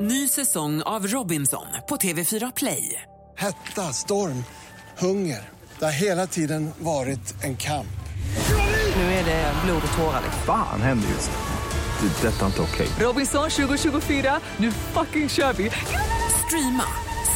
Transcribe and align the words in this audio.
Ny 0.00 0.28
säsong 0.28 0.82
av 0.82 1.06
Robinson 1.06 1.66
på 1.88 1.96
TV4 1.96 2.52
Play. 2.56 3.02
Hetta, 3.38 3.92
storm, 3.92 4.44
hunger. 4.98 5.48
Det 5.78 5.84
har 5.84 5.92
hela 5.92 6.26
tiden 6.26 6.70
varit 6.78 7.34
en 7.44 7.56
kamp. 7.56 7.86
Nu 8.96 9.02
är 9.02 9.24
det 9.24 9.52
blod 9.64 9.82
och 9.92 9.98
tårar. 9.98 10.22
Fan 10.46 10.82
händer 10.82 11.08
just 11.08 11.30
nu. 11.30 12.08
Det. 12.08 12.28
är 12.28 12.32
Detta 12.32 12.42
är 12.42 12.46
inte 12.46 12.62
okej. 12.62 12.88
Robinson 13.00 13.50
2024, 13.50 14.40
nu 14.56 14.72
fucking 14.72 15.28
kör 15.28 15.52
vi! 15.52 15.70
Streama 16.46 16.84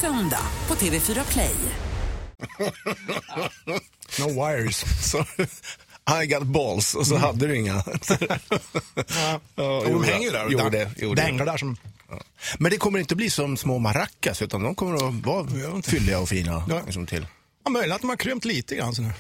söndag 0.01 0.41
på 0.67 0.75
TV4 0.75 1.33
Play. 1.33 1.55
No 4.21 4.29
wires. 4.29 4.85
I 6.23 6.27
got 6.27 6.43
balls 6.43 6.95
och 6.95 7.07
så 7.07 7.17
hade 7.17 7.47
du 7.47 7.57
inga. 7.57 7.83
Ja. 8.09 8.39
Ja, 9.57 9.79
Och 9.79 9.91
de 9.91 10.05
hänger 10.05 10.25
ju 10.25 10.31
där 10.31 10.45
och 10.45 10.53
gjorde, 10.53 10.85
dang- 10.85 11.03
gjorde. 11.03 11.23
danglar 11.23 11.47
där 11.47 11.57
som... 11.57 11.77
Men 12.59 12.71
det 12.71 12.77
kommer 12.77 12.99
inte 12.99 13.17
bli 13.17 13.31
som 13.31 13.57
små 13.57 13.79
maracas 13.79 14.43
utan 14.43 14.63
de 14.63 14.75
kommer 14.75 14.95
att 15.09 15.27
vara 15.27 15.83
fylliga 15.83 16.19
och 16.19 16.29
fina. 16.29 16.65
Ja. 16.69 16.83
Liksom 16.85 17.07
till. 17.07 17.27
Ja, 17.65 17.71
möjligt 17.71 17.95
att 17.95 18.01
de 18.01 18.11
har 18.11 18.17
krympt 18.17 18.45
lite 18.45 18.77
grann. 18.77 18.95
Så 18.95 19.03
nu. 19.03 19.11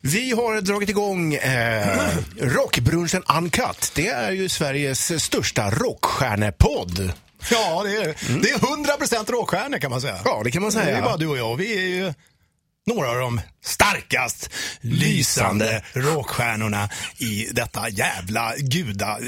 Vi 0.00 0.30
har 0.30 0.60
dragit 0.60 0.88
igång 0.88 1.34
eh, 1.34 2.08
Rockbrunchen 2.40 3.22
Uncut. 3.38 3.92
Det 3.94 4.08
är 4.08 4.30
ju 4.30 4.48
Sveriges 4.48 5.24
största 5.24 5.70
rockstjärnepodd. 5.70 7.12
Ja, 7.50 7.82
det 7.82 7.96
är, 7.96 8.04
det 8.42 8.50
är 8.50 8.58
100% 8.58 9.32
råstjärnor 9.32 9.78
kan 9.78 9.90
man 9.90 10.00
säga. 10.00 10.18
Ja, 10.24 10.40
det 10.44 10.50
kan 10.50 10.62
man 10.62 10.72
säga. 10.72 10.84
Det 10.84 10.92
är 10.92 11.02
bara 11.02 11.16
du 11.16 11.26
och 11.26 11.38
jag. 11.38 11.56
Vi 11.56 11.76
är 11.76 11.88
ju 11.88 12.14
några 12.86 13.10
av 13.10 13.18
de 13.18 13.40
starkast 13.64 14.50
lysande 14.80 15.82
rockstjärnorna 15.92 16.88
i 17.18 17.48
detta 17.52 17.88
jävla 17.88 18.54
guda 18.56 19.18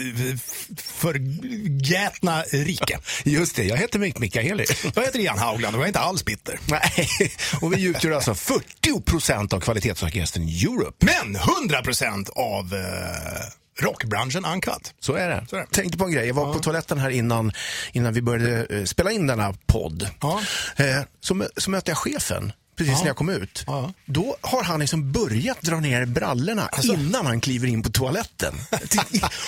förgätna 0.76 2.42
rike. 2.42 2.98
Just 3.24 3.56
det, 3.56 3.64
jag 3.64 3.76
heter 3.76 3.98
Mick 3.98 4.18
Mikaeli. 4.18 4.64
Jag 4.94 5.02
heter 5.02 5.18
Ian 5.18 5.38
Haugland 5.38 5.76
och 5.76 5.80
jag 5.80 5.84
är 5.84 5.88
inte 5.88 6.00
alls 6.00 6.24
bitter. 6.24 6.58
Nej, 6.70 7.08
och 7.60 7.72
vi 7.72 7.84
utgör 7.84 8.12
alltså 8.12 8.32
40% 8.32 9.54
av 9.54 9.60
kvalitetsorkestern 9.60 10.42
Europe. 10.42 11.06
Men 11.06 11.36
100% 11.36 12.30
av 12.30 12.74
eh, 12.74 13.84
rockbranschen 13.84 14.44
Uncut. 14.44 14.94
Så 15.00 15.14
är 15.14 15.28
det. 15.28 15.46
Så 15.50 15.56
är 15.56 15.60
det. 15.60 15.66
Tänkte 15.70 15.98
på 15.98 16.04
en 16.04 16.12
grej. 16.12 16.26
Jag 16.26 16.34
var 16.34 16.52
på 16.52 16.58
toaletten 16.58 16.98
här 16.98 17.10
innan, 17.10 17.52
innan 17.92 18.14
vi 18.14 18.22
började 18.22 18.76
eh, 18.76 18.84
spela 18.84 19.10
in 19.10 19.26
denna 19.26 19.54
podd. 19.66 20.10
Ja. 20.20 20.40
Eh, 20.76 21.00
så, 21.20 21.46
så 21.56 21.70
mötte 21.70 21.90
jag 21.90 21.98
chefen 21.98 22.52
precis 22.76 22.92
Ja. 22.92 22.98
när 23.00 23.06
jag 23.06 23.16
kom 23.16 23.28
ut. 23.28 23.64
Ja. 23.66 23.92
Då 24.06 24.36
har 24.40 24.62
han 24.62 24.80
liksom 24.80 25.12
börjat 25.12 25.62
dra 25.62 25.80
ner 25.80 26.04
brallorna 26.06 26.66
Alltså. 26.72 26.92
innan 26.94 27.26
han 27.26 27.40
kliver 27.40 27.68
in 27.68 27.82
på 27.82 27.90
toaletten. 27.90 28.54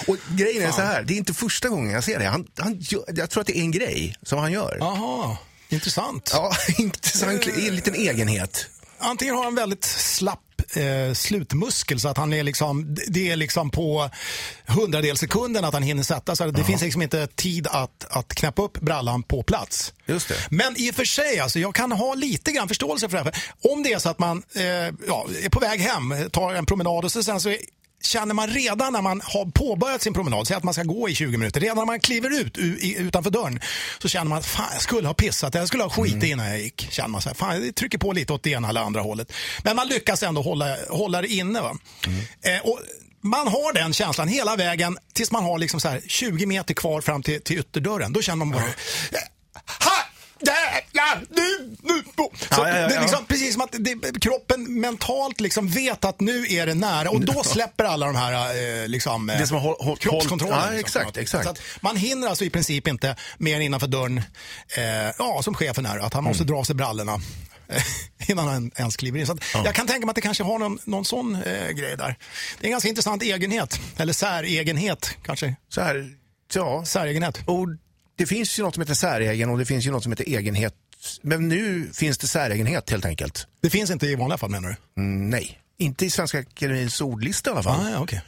och 0.07 0.17
grejen 0.31 0.63
är 0.63 0.71
så 0.73 0.81
här, 0.83 1.03
det 1.03 1.15
är 1.15 1.19
inte 1.19 1.35
första 1.35 1.69
gången 1.69 1.93
jag 1.93 2.05
ser 2.05 2.19
det. 2.19 2.27
Han, 2.27 2.47
han, 2.59 2.81
jag 3.15 3.31
tror 3.31 3.41
att 3.41 3.47
det 3.47 3.59
är 3.59 3.63
en 3.63 3.71
grej 3.71 4.15
som 4.23 4.39
han 4.39 4.53
gör. 4.53 4.77
Jaha, 4.81 5.37
intressant. 5.69 6.31
Ja, 6.35 6.53
intressant, 6.79 7.47
en 7.47 7.77
liten 7.77 7.95
egenhet. 7.95 8.67
Antingen 8.99 9.35
har 9.35 9.45
han 9.45 9.55
väldigt 9.55 9.85
slapp 9.85 10.41
eh, 10.77 11.15
slutmuskel 11.15 12.01
så 12.01 12.09
att 12.09 12.17
han 12.17 12.33
är 12.33 12.43
liksom, 12.43 12.97
det 13.09 13.31
är 13.31 13.37
liksom 13.37 13.71
på 13.71 14.11
hundradels 14.67 15.21
sekunden 15.21 15.65
att 15.65 15.75
han 15.75 15.83
hinner 15.83 16.03
sätta 16.03 16.37
sig. 16.37 16.53
Det 16.53 16.65
finns 16.65 16.83
liksom 16.83 17.03
inte 17.03 17.27
tid 17.27 17.67
att, 17.71 18.07
att 18.11 18.35
knäppa 18.35 18.63
upp 18.63 18.81
brallan 18.81 19.23
på 19.23 19.43
plats. 19.43 19.93
Just 20.07 20.29
det. 20.29 20.35
Men 20.51 20.75
i 20.77 20.91
och 20.91 20.95
för 20.95 21.05
sig, 21.05 21.39
alltså, 21.39 21.59
jag 21.59 21.75
kan 21.75 21.93
ha 21.93 22.15
lite 22.15 22.53
grann 22.53 22.69
förståelse 22.69 23.09
för 23.09 23.17
det 23.17 23.25
här. 23.25 23.35
Om 23.73 23.83
det 23.83 23.93
är 23.93 23.99
så 23.99 24.09
att 24.09 24.19
man 24.19 24.43
eh, 24.55 24.63
ja, 25.07 25.27
är 25.43 25.49
på 25.49 25.61
väg 25.61 25.81
hem, 25.81 26.15
tar 26.33 26.55
en 26.55 26.67
promenad 26.67 27.05
och 27.05 27.13
så 27.13 27.23
sen 27.23 27.41
så 27.41 27.49
är, 27.49 27.59
känner 28.03 28.35
man 28.35 28.49
redan 28.49 28.93
när 28.93 29.03
man 29.03 29.21
har 29.25 29.45
påbörjat 29.45 30.03
sin 30.03 30.15
promenad, 30.15 30.47
säg 30.47 30.57
att 30.57 30.65
man 30.65 30.75
ska 30.75 30.83
gå 30.83 31.09
i 31.09 31.15
20 31.15 31.37
minuter, 31.37 31.61
redan 31.61 31.77
när 31.77 31.85
man 31.85 32.01
kliver 32.01 32.41
ut 32.41 32.59
utanför 32.99 33.31
dörren 33.31 33.61
så 33.99 34.09
känner 34.09 34.29
man 34.29 34.39
att 34.39 34.47
fan, 34.47 34.69
jag 34.73 34.83
skulle 34.83 35.07
ha 35.07 35.15
pissat, 35.15 35.55
jag 35.55 35.69
skulle 35.69 35.83
ha 35.83 35.91
skitit 35.91 36.23
innan 36.23 36.47
jag 36.47 36.61
gick. 36.61 36.89
Känner 36.91 37.09
man 37.09 37.23
så 37.23 37.29
här, 37.29 37.35
fan, 37.35 37.65
jag 37.65 37.75
trycker 37.75 37.99
på 37.99 38.13
lite 38.13 38.33
åt 38.33 38.43
det 38.43 38.51
ena 38.51 38.69
eller 38.69 38.81
andra 38.81 39.01
hållet. 39.01 39.33
Men 39.63 39.77
man 39.77 39.89
lyckas 39.89 40.23
ändå 40.23 40.43
hålla, 40.43 40.77
hålla 40.89 41.23
det 41.23 41.29
inne. 41.29 41.61
Va? 41.61 41.77
Eh, 42.43 42.59
och 42.65 42.81
man 43.21 43.49
har 43.49 43.73
den 43.73 43.93
känslan 43.93 44.29
hela 44.29 44.57
vägen 44.57 44.99
tills 45.13 45.31
man 45.31 45.45
har 45.45 45.59
liksom 45.59 45.81
så 45.81 45.89
här 45.89 46.03
20 46.07 46.47
meter 46.47 46.75
kvar 46.75 47.01
fram 47.01 47.23
till, 47.23 47.43
till 47.43 47.59
ytterdörren. 47.59 48.13
Då 48.13 48.23
känner 48.23 48.37
man 48.37 48.51
bara, 48.51 48.65
eh, 48.65 48.73
ha! 49.85 50.08
Jävlar, 50.41 51.25
nu, 51.31 51.77
nu. 51.83 52.03
Så 52.17 52.31
Ja, 52.51 52.69
ja, 52.69 52.69
ja, 52.69 52.73
Det 52.75 52.95
är 52.95 52.95
ja. 52.95 53.01
liksom, 53.01 53.25
precis 53.27 53.53
som 53.53 53.63
att 53.63 53.73
det, 53.73 54.21
kroppen 54.21 54.81
mentalt 54.81 55.41
liksom 55.41 55.69
vet 55.69 56.05
att 56.05 56.21
nu 56.21 56.47
är 56.49 56.67
det 56.67 56.75
nära 56.75 57.11
och 57.11 57.21
då 57.21 57.43
släpper 57.45 57.85
alla 57.85 58.07
de 58.07 58.17
här 58.17 58.33
eh, 58.83 58.89
liksom, 58.89 59.31
eh, 59.31 59.39
Det 59.41 59.47
som 59.47 59.57
har 59.57 59.65
håll- 59.65 59.77
håll- 59.81 59.97
kroppskontrollen. 59.97 60.59
håll- 60.59 60.65
ja, 60.67 60.71
liksom, 60.71 60.87
exakt, 60.87 61.05
på 61.05 61.09
något 61.09 61.17
exakt. 61.17 61.45
sätt. 61.47 61.57
Så 61.57 61.63
att 61.79 61.83
man 61.83 61.97
hinner 61.97 62.29
alltså 62.29 62.45
i 62.45 62.51
princip 62.51 62.89
inte 62.89 63.17
mer 63.39 63.57
än 63.57 63.63
innanför 63.63 63.87
dörren, 63.87 64.19
eh, 64.77 64.85
ja 65.19 65.41
som 65.43 65.55
chefen 65.55 65.87
är, 65.87 65.99
att 65.99 66.15
han 66.15 66.25
måste 66.25 66.43
Mm. 66.43 66.53
dra 66.53 66.59
av 66.61 66.65
sig 66.65 66.75
brallorna 66.75 67.15
eh, 67.69 67.83
innan 68.31 68.49
han 68.49 68.71
ens 68.77 68.97
kliver 68.97 69.21
in. 69.21 69.27
Så 69.27 69.33
att 69.33 69.41
Jag 69.65 69.75
kan 69.75 69.87
tänka 69.87 70.07
mig 70.07 70.11
att 70.11 70.15
det 70.17 70.21
kanske 70.23 70.45
har 70.45 70.59
någon, 70.59 70.79
någon 70.85 71.05
sån 71.05 71.35
eh, 71.35 71.69
grej 71.71 71.97
där. 71.97 72.17
Det 72.61 72.65
är 72.65 72.67
en 72.67 72.71
ganska 72.71 72.89
intressant 72.89 73.23
egenhet, 73.23 73.81
eller 73.97 74.13
säregenhet 74.13 75.11
kanske. 75.25 75.57
Så 75.69 75.81
här, 75.81 76.11
ja. 76.55 76.85
Säregenhet. 76.85 77.39
Och 77.47 77.67
det 78.19 78.27
finns 78.27 78.59
ju 78.59 78.63
något 78.63 78.75
som 78.75 78.81
heter 78.81 78.95
säregen 78.95 79.51
och 79.51 79.59
det 79.59 79.65
finns 79.65 79.87
ju 79.87 79.91
något 79.91 80.03
som 80.03 80.13
heter 80.13 80.25
egenhet. 80.29 80.75
Men 81.23 81.49
nu 81.49 81.91
finns 81.95 82.19
det 82.19 82.27
säregenhet 82.29 82.91
helt 82.91 83.05
enkelt. 83.05 83.47
Det 83.63 83.71
finns 83.71 83.91
inte 83.91 84.07
i 84.07 84.15
vanliga 84.15 84.39
fall 84.39 84.51
menar 84.51 84.69
du? 84.69 85.03
Mm, 85.03 85.31
nej, 85.31 85.59
inte 85.79 86.07
i 86.07 86.11
Svenska 86.11 86.39
Akademiens 86.39 87.01
ordlista 87.01 87.51
i 87.51 87.53
alla 87.53 87.63
fall. 87.63 87.81
Ah, 87.87 87.91
ja, 87.91 88.01
okay. 88.01 88.21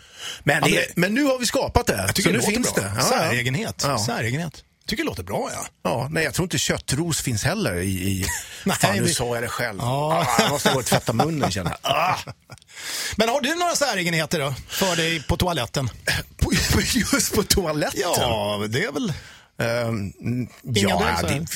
men, 0.45 0.57
Ja, 0.63 0.69
det, 0.69 0.75
men- 0.75 0.85
men 1.01 1.15
nu 1.15 1.25
har 1.25 1.39
vi 1.39 1.47
skapat 1.47 1.87
det. 1.87 2.13
Så 2.17 2.23
det 2.29 2.33
nu 2.33 2.43
finns 2.43 2.75
bra. 2.75 2.85
det. 2.85 2.93
Ja, 2.97 3.03
Säregenhet. 3.03 3.83
Ja. 3.87 3.99
Säregenhet. 4.07 4.65
Tycker 4.87 5.03
det 5.03 5.07
låter 5.09 5.23
bra 5.23 5.51
ja. 5.55 5.67
Ja, 5.83 6.09
nej, 6.11 6.25
jag 6.25 6.35
tror 6.35 6.45
inte 6.45 6.59
köttros 6.59 7.21
finns 7.21 7.45
heller 7.45 7.77
i... 7.77 7.91
i... 7.91 8.27
Nej, 8.65 8.77
Fan, 8.81 8.97
nu 8.97 9.03
vi- 9.03 9.15
sa 9.15 9.35
jag 9.35 9.43
det 9.45 9.49
själv. 9.49 9.79
Ja. 9.83 10.27
Ah, 10.39 10.43
jag 10.43 10.51
måste 10.51 10.73
gå 10.73 10.79
och 10.79 10.85
tvätta 10.87 11.13
munnen 11.13 11.51
känner 11.51 11.71
jag. 11.71 11.93
Ah. 11.93 12.17
Men 13.17 13.29
har 13.29 13.41
du 13.41 13.55
några 13.55 13.75
säregenheter 13.75 14.41
då? 14.41 14.55
För 14.69 14.97
dig 14.97 15.23
på 15.23 15.37
toaletten? 15.37 15.91
Just 17.13 17.35
på 17.35 17.43
toaletten? 17.43 18.01
Ja, 18.01 18.67
det 18.69 18.85
är 18.85 18.93
väl... 18.93 19.13
Inga 19.61 20.47
ja, 20.89 21.19
det, 21.23 21.47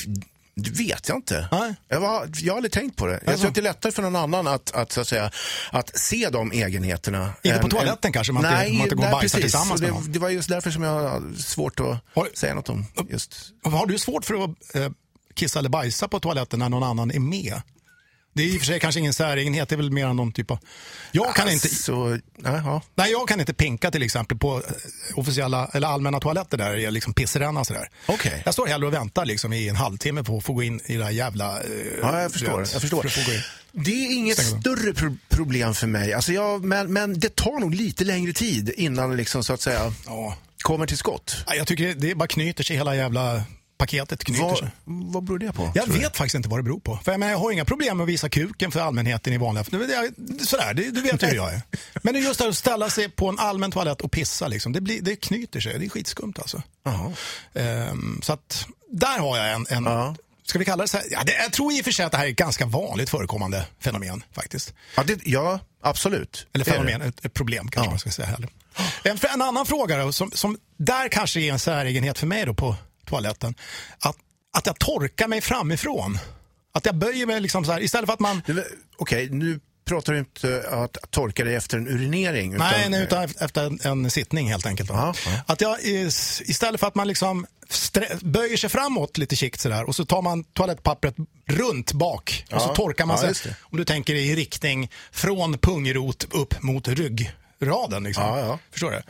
det 0.55 0.69
vet 0.69 1.09
jag 1.09 1.17
inte. 1.17 1.47
Nej. 1.51 1.75
Jag, 1.87 1.99
var, 1.99 2.29
jag 2.41 2.53
har 2.53 2.57
aldrig 2.57 2.71
tänkt 2.71 2.97
på 2.97 3.05
det. 3.07 3.13
Jag 3.13 3.21
Alltså. 3.29 3.37
tror 3.41 3.49
att 3.49 3.55
det 3.55 3.61
är 3.61 3.63
lättare 3.63 3.91
för 3.91 4.01
någon 4.01 4.15
annan 4.15 4.47
att, 4.47 4.71
att, 4.75 4.91
så 4.91 5.01
att, 5.01 5.07
säga, 5.07 5.31
att 5.71 5.97
se 5.99 6.29
de 6.31 6.51
egenheterna. 6.51 7.33
Inte 7.43 7.59
på 7.59 7.67
toaletten 7.69 8.09
än- 8.09 8.13
kanske, 8.13 8.33
man 8.33 8.45
inte- 8.45 8.55
nej, 8.55 8.71
man 8.73 8.81
inte 8.81 8.95
går 8.95 9.05
och 9.05 9.11
bajsar 9.11 9.39
tillsammans 9.39 9.71
Och 9.71 9.79
med 9.81 9.89
det, 9.89 9.93
någon. 9.93 10.11
det 10.11 10.19
var 10.19 10.29
just 10.29 10.49
därför 10.49 10.71
som 10.71 10.83
jag 10.83 10.91
har 11.09 11.33
svårt 11.37 11.79
att 11.79 11.97
Har- 12.13 12.27
säga 12.33 12.53
något 12.53 12.69
om 12.69 12.85
just... 13.09 13.35
Har 13.63 13.85
du 13.85 13.97
svårt 13.97 14.25
för 14.25 14.43
att 14.43 14.75
eh, 14.75 14.89
kissa 15.33 15.59
eller 15.59 15.69
bajsa 15.69 16.07
på 16.07 16.19
toaletten 16.19 16.59
när 16.59 16.69
någon 16.69 16.83
annan 16.83 17.11
är 17.11 17.19
med? 17.19 17.61
Det 18.35 18.43
är 18.43 18.47
i 18.47 18.55
och 18.55 18.59
för 18.59 18.65
sig 18.65 18.79
kanske 18.79 18.99
ingen 18.99 19.13
säregenhet, 19.13 19.69
det 19.69 19.75
är 19.75 19.77
väl 19.77 19.91
mer 19.91 20.05
än 20.07 20.15
någon 20.15 20.31
typ 20.31 20.51
av... 20.51 20.59
Jag 21.11 21.35
kan 21.35 21.49
inte... 21.49 21.67
Så, 21.75 22.05
nej, 22.07 22.21
ja. 22.65 22.81
Nej, 22.95 23.11
jag 23.11 23.27
kan 23.27 23.39
inte 23.39 23.53
pinka 23.53 23.91
till 23.91 24.03
exempel 24.03 24.37
på 24.37 24.55
eh, 24.57 24.61
officiella 25.19 25.69
eller 25.73 25.87
allmänna 25.87 26.19
toaletter 26.19 26.57
där 26.57 26.75
det 26.75 26.85
är 26.85 26.91
liksom 26.91 27.13
pissränna 27.13 27.65
sådär. 27.65 27.89
Okej. 28.05 28.41
Jag 28.45 28.53
står 28.53 28.67
hellre 28.67 28.87
och 28.87 28.93
väntar 28.93 29.25
liksom 29.25 29.53
i 29.53 29.69
en 29.69 29.75
halvtimme 29.75 30.23
på 30.23 30.37
att 30.37 30.43
få 30.43 30.53
gå 30.53 30.63
in 30.63 30.79
i 30.85 30.95
det 30.97 31.03
här 31.03 31.11
jävla... 31.11 31.59
Eh, 31.63 31.69
Ja, 32.01 32.21
jag 32.21 32.31
förstår. 32.31 32.59
vet, 32.59 32.73
Jag 32.73 32.81
förstår. 32.81 33.03
för. 33.03 33.45
Det 33.71 33.91
är 34.05 34.13
inget 34.15 34.37
större 34.45 34.93
pro- 34.93 35.17
problem 35.29 35.73
för 35.73 35.87
mig. 35.87 36.13
Alltså 36.13 36.33
jag, 36.33 36.63
men, 36.65 36.93
men 36.93 37.19
det 37.19 37.35
tar 37.35 37.59
nog 37.59 37.75
lite 37.75 38.03
längre 38.03 38.33
tid 38.33 38.73
innan 38.77 39.17
liksom, 39.17 39.43
så 39.43 39.53
att 39.53 39.61
säga 39.61 39.93
Ja. 40.05 40.37
kommer 40.61 40.85
till 40.87 40.97
skott. 40.97 41.35
Jag 41.57 41.67
tycker 41.67 41.93
det 41.93 42.15
bara 42.15 42.27
knyter 42.27 42.63
sig, 42.63 42.75
hela 42.77 42.95
jävla 42.95 43.43
paketet 43.77 44.23
knyter 44.23 44.55
sig. 44.55 44.67
Vad, 44.83 45.13
vad 45.13 45.23
beror 45.23 45.39
det 45.39 45.51
på? 45.53 45.71
Jag 45.75 45.85
tror 45.85 45.95
du? 45.95 46.01
vet 46.01 46.17
faktiskt 46.17 46.35
inte 46.35 46.49
vad 46.49 46.59
det 46.59 46.63
beror 46.63 46.79
på. 46.79 46.99
För 47.03 47.11
jag, 47.11 47.19
menar, 47.19 47.31
jag 47.31 47.39
har 47.39 47.51
inga 47.51 47.65
problem 47.65 47.97
med 47.97 48.03
att 48.03 48.09
visa 48.09 48.29
kuken 48.29 48.71
för 48.71 48.79
allmänheten 48.79 49.33
i 49.33 49.37
vanliga 49.37 49.63
fall. 49.63 49.87
Sådär, 50.39 50.73
det, 50.73 50.91
du 50.91 51.01
vet 51.01 51.23
hur 51.23 51.35
jag 51.35 51.53
är. 51.53 51.61
Men 52.03 52.13
det 52.13 52.19
är 52.19 52.23
just 52.23 52.39
det 52.39 52.47
att 52.47 52.57
ställa 52.57 52.89
sig 52.89 53.09
på 53.09 53.29
en 53.29 53.39
allmän 53.39 53.71
toalett 53.71 54.01
och 54.01 54.11
pissa, 54.11 54.47
liksom, 54.47 54.71
det, 54.73 54.81
blir, 54.81 55.01
det 55.01 55.15
knyter 55.15 55.59
sig. 55.59 55.79
Det 55.79 55.85
är 55.85 55.89
skitskumt 55.89 56.33
alltså. 56.37 56.61
Ehm, 57.53 58.19
så 58.23 58.33
att 58.33 58.67
där 58.91 59.19
har 59.19 59.37
jag 59.37 59.53
en, 59.53 59.65
en 59.69 60.15
ska 60.45 60.59
vi 60.59 60.65
kalla 60.65 60.83
det 60.83 60.87
så 60.87 60.97
här? 60.97 61.05
Ja, 61.11 61.23
det, 61.25 61.33
jag 61.33 61.53
tror 61.53 61.73
i 61.73 61.81
och 61.81 61.85
för 61.85 61.91
sig 61.91 62.05
att 62.05 62.11
det 62.11 62.17
här 62.17 62.25
är 62.25 62.29
ett 62.29 62.35
ganska 62.35 62.65
vanligt 62.65 63.09
förekommande 63.09 63.65
fenomen 63.79 64.23
faktiskt. 64.31 64.73
Ja, 64.95 65.03
det, 65.03 65.19
ja 65.25 65.59
absolut. 65.81 66.47
Eller 66.53 66.65
fenomen, 66.65 67.01
ett, 67.01 67.25
ett 67.25 67.33
problem 67.33 67.67
kanske 67.67 67.87
Ja. 67.87 67.89
man 67.89 67.99
ska 67.99 68.09
säga 68.09 68.27
heller. 68.27 68.49
En, 69.03 69.17
en 69.33 69.41
annan 69.41 69.65
fråga 69.65 69.97
då, 69.97 70.11
som, 70.11 70.31
som 70.31 70.57
där 70.77 71.07
kanske 71.07 71.39
är 71.39 71.51
en 71.51 71.59
säregenhet 71.59 72.19
för 72.19 72.27
mig 72.27 72.45
då 72.45 72.53
på 72.53 72.75
toaletten. 73.05 73.55
Att, 73.99 74.15
att 74.57 74.65
jag 74.65 74.79
torkar 74.79 75.27
mig 75.27 75.41
framifrån. 75.41 76.19
Att 76.73 76.85
jag 76.85 76.95
böjer 76.95 77.25
mig 77.25 77.41
liksom 77.41 77.65
så 77.65 77.71
här, 77.71 77.81
istället 77.81 78.05
för 78.07 78.13
att 78.13 78.19
man... 78.19 78.41
Okej, 78.97 79.29
nu 79.29 79.59
pratar 79.87 80.13
du 80.13 80.19
inte 80.19 80.65
att 80.69 81.11
torka 81.11 81.43
dig 81.43 81.55
efter 81.55 81.77
en 81.77 81.87
urinering. 81.87 82.53
Utan, 82.53 82.67
Nej, 82.71 82.89
nej, 82.89 83.03
utan 83.03 83.23
efter 83.23 83.63
en, 83.65 83.79
en 83.83 84.11
sittning 84.11 84.49
helt 84.51 84.65
enkelt. 84.65 84.89
Ja, 84.89 85.13
ja. 85.25 85.31
Att 85.45 85.61
jag 85.61 85.81
is- 85.81 86.41
istället 86.45 86.79
för 86.79 86.87
att 86.87 86.95
man 86.95 87.07
liksom 87.07 87.45
böjer 88.21 88.57
sig 88.57 88.69
framåt 88.69 89.17
lite 89.17 89.35
kikt 89.35 89.59
sådär 89.61 89.83
och 89.83 89.95
så 89.95 90.05
tar 90.05 90.21
man 90.21 90.43
toalettpappret 90.43 91.15
runt 91.47 91.93
bak 91.93 92.45
och 92.51 92.61
så 92.61 92.67
Ja, 92.69 92.75
torkar 92.75 93.05
man 93.05 93.17
ja, 93.23 93.33
sig, 93.33 93.55
om 93.61 93.77
du 93.77 93.85
tänker 93.85 94.15
i 94.15 94.35
riktning 94.35 94.91
från 95.11 95.57
pungrot 95.57 96.27
upp 96.33 96.63
mot 96.63 96.87
ryggraden. 96.87 98.03
Liksom. 98.03 98.23
Ja. 98.23 98.59
Förstår 98.71 98.91
du? 98.91 99.01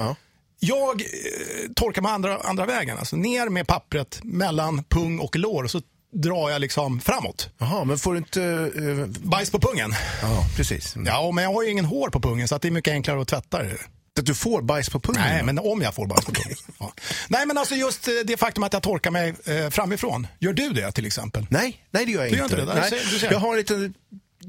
Ja. 0.59 0.75
Jag 0.89 1.01
eh, 1.01 1.71
torkar 1.75 2.01
med 2.01 2.11
andra, 2.11 2.37
andra 2.37 2.65
vägen. 2.65 2.97
Alltså 2.97 3.15
ner 3.15 3.49
med 3.49 3.67
pappret 3.67 4.19
mellan 4.23 4.83
pung 4.83 5.19
och 5.19 5.35
lår 5.35 5.63
och 5.63 5.71
så 5.71 5.81
drar 6.13 6.49
jag 6.49 6.61
liksom 6.61 6.99
framåt. 7.01 7.49
Jaha, 7.57 7.83
men 7.83 7.97
får 7.97 8.11
du 8.13 8.17
inte... 8.17 8.41
eh, 8.43 9.05
Bajs 9.29 9.49
på 9.51 9.59
pungen. 9.59 9.93
Ja, 10.21 10.45
precis. 10.55 10.95
Ja, 11.05 11.31
men 11.31 11.43
jag 11.43 11.53
har 11.53 11.63
ju 11.63 11.69
ingen 11.69 11.85
hår 11.85 12.09
på 12.09 12.19
pungen 12.21 12.47
så 12.47 12.57
det 12.57 12.67
är 12.67 12.71
mycket 12.71 12.91
enklare 12.91 13.21
att 13.21 13.27
tvätta 13.27 13.63
det. 13.63 13.77
Att 14.19 14.25
du 14.25 14.35
får 14.35 14.61
bajs 14.61 14.89
på 14.89 14.99
pungen? 14.99 15.21
Nej, 15.21 15.43
men 15.43 15.59
om 15.59 15.81
jag 15.81 15.93
får 15.95 16.07
bajs 16.07 16.25
på 16.25 16.31
pungen. 16.31 16.57
Ja. 16.79 16.93
Nej, 17.27 17.45
men 17.45 17.57
alltså 17.57 17.75
just 17.75 18.07
eh, 18.07 18.13
det 18.25 18.37
faktum 18.37 18.63
att 18.63 18.73
jag 18.73 18.83
torkar 18.83 19.11
mig 19.11 19.33
eh, 19.45 19.69
framifrån. 19.69 20.27
Gör 20.39 20.53
du 20.53 20.69
det 20.69 20.91
till 20.91 21.05
exempel? 21.05 21.47
Nej, 21.49 21.85
nej 21.91 22.05
det 22.05 22.11
gör 22.11 22.21
jag 22.23 22.31
Du 22.31 22.37
gör 22.37 22.43
inte. 22.43 22.61
inte 22.61 22.73
det? 22.73 22.79
Nej. 22.91 23.01
Du 23.11 23.19
ser-. 23.19 23.31
Jag 23.31 23.39
har 23.39 23.57
lite... 23.57 23.73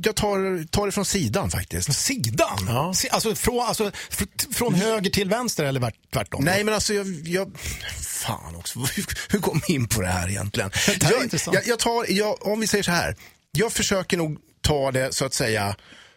Jag 0.03 0.17
tar, 0.17 0.67
tar 0.67 0.87
det 0.87 0.93
från 0.93 1.05
sidan 1.05 1.51
faktiskt. 1.51 1.93
Sidan? 1.95 2.67
Ja. 2.69 2.95
Alltså, 3.11 3.35
från, 3.35 3.61
alltså 3.61 3.91
fr- 4.11 4.55
från 4.55 4.75
höger 4.75 5.11
till 5.11 5.29
vänster 5.29 5.65
eller 5.65 5.81
värt- 5.81 6.13
tvärtom? 6.13 6.45
Nej, 6.45 6.65
men 6.65 6.75
alltså 6.75 6.95
jag... 6.95 7.07
jag 7.25 7.53
fan 7.99 8.57
också, 8.57 8.79
hur, 9.29 9.39
kom 9.39 9.61
vi 9.69 9.75
in 9.75 9.89
på 9.89 10.01
det 10.01 10.09
här 10.09 10.29
egentligen? 10.29 10.71
Det 11.01 11.07
här 11.07 11.13
är 11.13 11.29
jag, 11.47 11.55
jag, 11.55 11.67
jag 11.67 11.79
tar, 11.79 12.07
jag, 12.09 12.47
om 12.47 12.61
vi 12.61 12.67
säger 12.67 12.85
så 12.85 12.91
här. 12.91 13.17
Jag 13.53 13.73
försöker 13.73 14.17
nog 14.17 14.39
ta 14.61 14.91
det 14.93 15.15
så 15.15 15.25
att 15.25 15.35
säga 15.35 15.77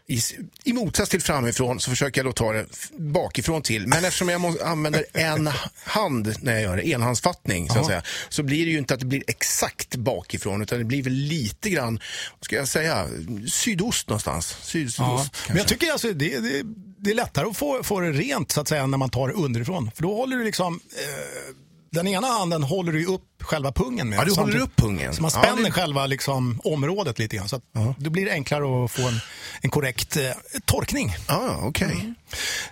i, 0.09 0.19
i 0.63 0.73
motsats 0.73 1.09
till 1.09 1.21
framifrån 1.21 1.79
så 1.79 1.89
försöker 1.89 2.19
jag 2.19 2.25
då 2.25 2.31
ta 2.31 2.53
det 2.53 2.65
bakifrån 2.97 3.61
till. 3.61 3.87
Men 3.87 4.05
eftersom 4.05 4.29
jag 4.29 4.41
må, 4.41 4.55
använder 4.63 5.05
en 5.13 5.49
hand 5.83 6.35
när 6.41 6.53
jag 6.53 6.61
gör 6.61 6.77
det, 6.77 6.87
enhandsfattning 6.87 7.69
så 7.69 7.79
att 7.79 7.85
säga, 7.85 8.01
så 8.29 8.43
blir 8.43 8.65
det 8.65 8.71
ju 8.71 8.77
inte 8.77 8.93
att 8.93 8.99
det 8.99 9.05
blir 9.05 9.23
exakt 9.27 9.95
bakifrån 9.95 10.61
utan 10.61 10.79
det 10.79 10.85
blir 10.85 11.03
väl 11.03 11.13
lite 11.13 11.69
grann, 11.69 11.99
vad 12.39 12.45
ska 12.45 12.55
jag 12.55 12.67
säga, 12.67 13.07
sydost 13.51 14.09
någonstans. 14.09 14.57
Syd, 14.61 14.93
sydost. 14.93 15.35
Men 15.47 15.57
jag 15.57 15.67
tycker 15.67 15.91
alltså 15.91 16.13
det, 16.13 16.39
det, 16.39 16.61
det 16.97 17.11
är 17.11 17.15
lättare 17.15 17.49
att 17.49 17.57
få, 17.57 17.83
få 17.83 17.99
det 17.99 18.11
rent 18.11 18.51
så 18.51 18.61
att 18.61 18.67
säga 18.67 18.87
när 18.87 18.97
man 18.97 19.09
tar 19.09 19.27
det 19.27 19.33
underifrån. 19.33 19.91
För 19.95 20.03
då 20.03 20.15
håller 20.15 20.37
du 20.37 20.43
liksom, 20.43 20.79
eh, 20.97 21.55
den 21.91 22.07
ena 22.07 22.27
handen 22.27 22.63
håller 22.63 22.91
du 22.91 23.05
upp 23.05 23.21
själva 23.41 23.71
pungen 23.71 24.09
med. 24.09 24.19
Ja, 24.19 24.23
du 24.25 24.31
håller 24.31 24.35
Samtidigt- 24.35 24.61
upp 24.63 24.75
pungen. 24.75 25.15
Så 25.15 25.21
man 25.21 25.31
Ja, 25.33 25.41
spänner 25.43 25.63
det- 25.63 25.71
själva 25.71 26.05
liksom, 26.05 26.61
området 26.63 27.19
lite 27.19 27.35
grann. 27.35 27.49
Så 27.49 27.55
att 27.55 27.63
då 27.97 28.09
blir 28.09 28.25
det 28.25 28.31
enklare 28.31 28.85
att 28.85 28.91
få 28.91 29.07
en, 29.07 29.19
en 29.61 29.69
korrekt 29.69 30.17
eh, 30.17 30.31
torkning. 30.65 31.15
Ah, 31.27 31.55
okej. 31.61 31.91
Mm. 31.91 32.15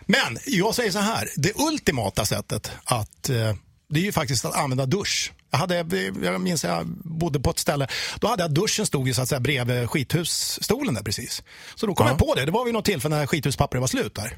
Men 0.05 0.37
jag 0.45 0.75
säger 0.75 0.91
så 0.91 0.99
här, 0.99 1.29
det 1.35 1.53
ultimata 1.59 2.25
sättet 2.25 2.71
att 2.83 3.29
eh, 3.29 3.53
det 3.89 3.99
är 3.99 4.03
ju 4.03 4.11
faktiskt 4.11 4.45
att 4.45 4.55
använda 4.55 4.85
dusch. 4.85 5.33
Jag, 5.51 5.57
hade, 5.57 5.75
jag 6.23 6.41
minns 6.41 6.63
jag 6.63 6.87
bodde 7.03 7.39
på 7.39 7.49
ett 7.49 7.59
ställe, 7.59 7.87
då 8.19 8.27
hade 8.27 8.43
jag 8.43 8.51
duschen 8.53 8.85
stod 8.85 9.07
ju 9.07 9.13
så 9.13 9.21
att 9.21 9.29
säga 9.29 9.39
bredvid 9.39 9.89
skithusstolen 9.89 10.93
där 10.93 11.03
precis. 11.03 11.43
Så 11.75 11.87
då 11.87 11.95
kom 11.95 12.07
jag 12.07 12.17
på 12.17 12.35
det, 12.35 12.45
det 12.45 12.51
var 12.51 12.65
vid 12.65 12.73
något 12.73 12.85
tillfälle 12.85 13.15
när 13.15 13.25
skithuspappret 13.27 13.81
var 13.81 13.87
slut 13.87 14.15
där. 14.15 14.37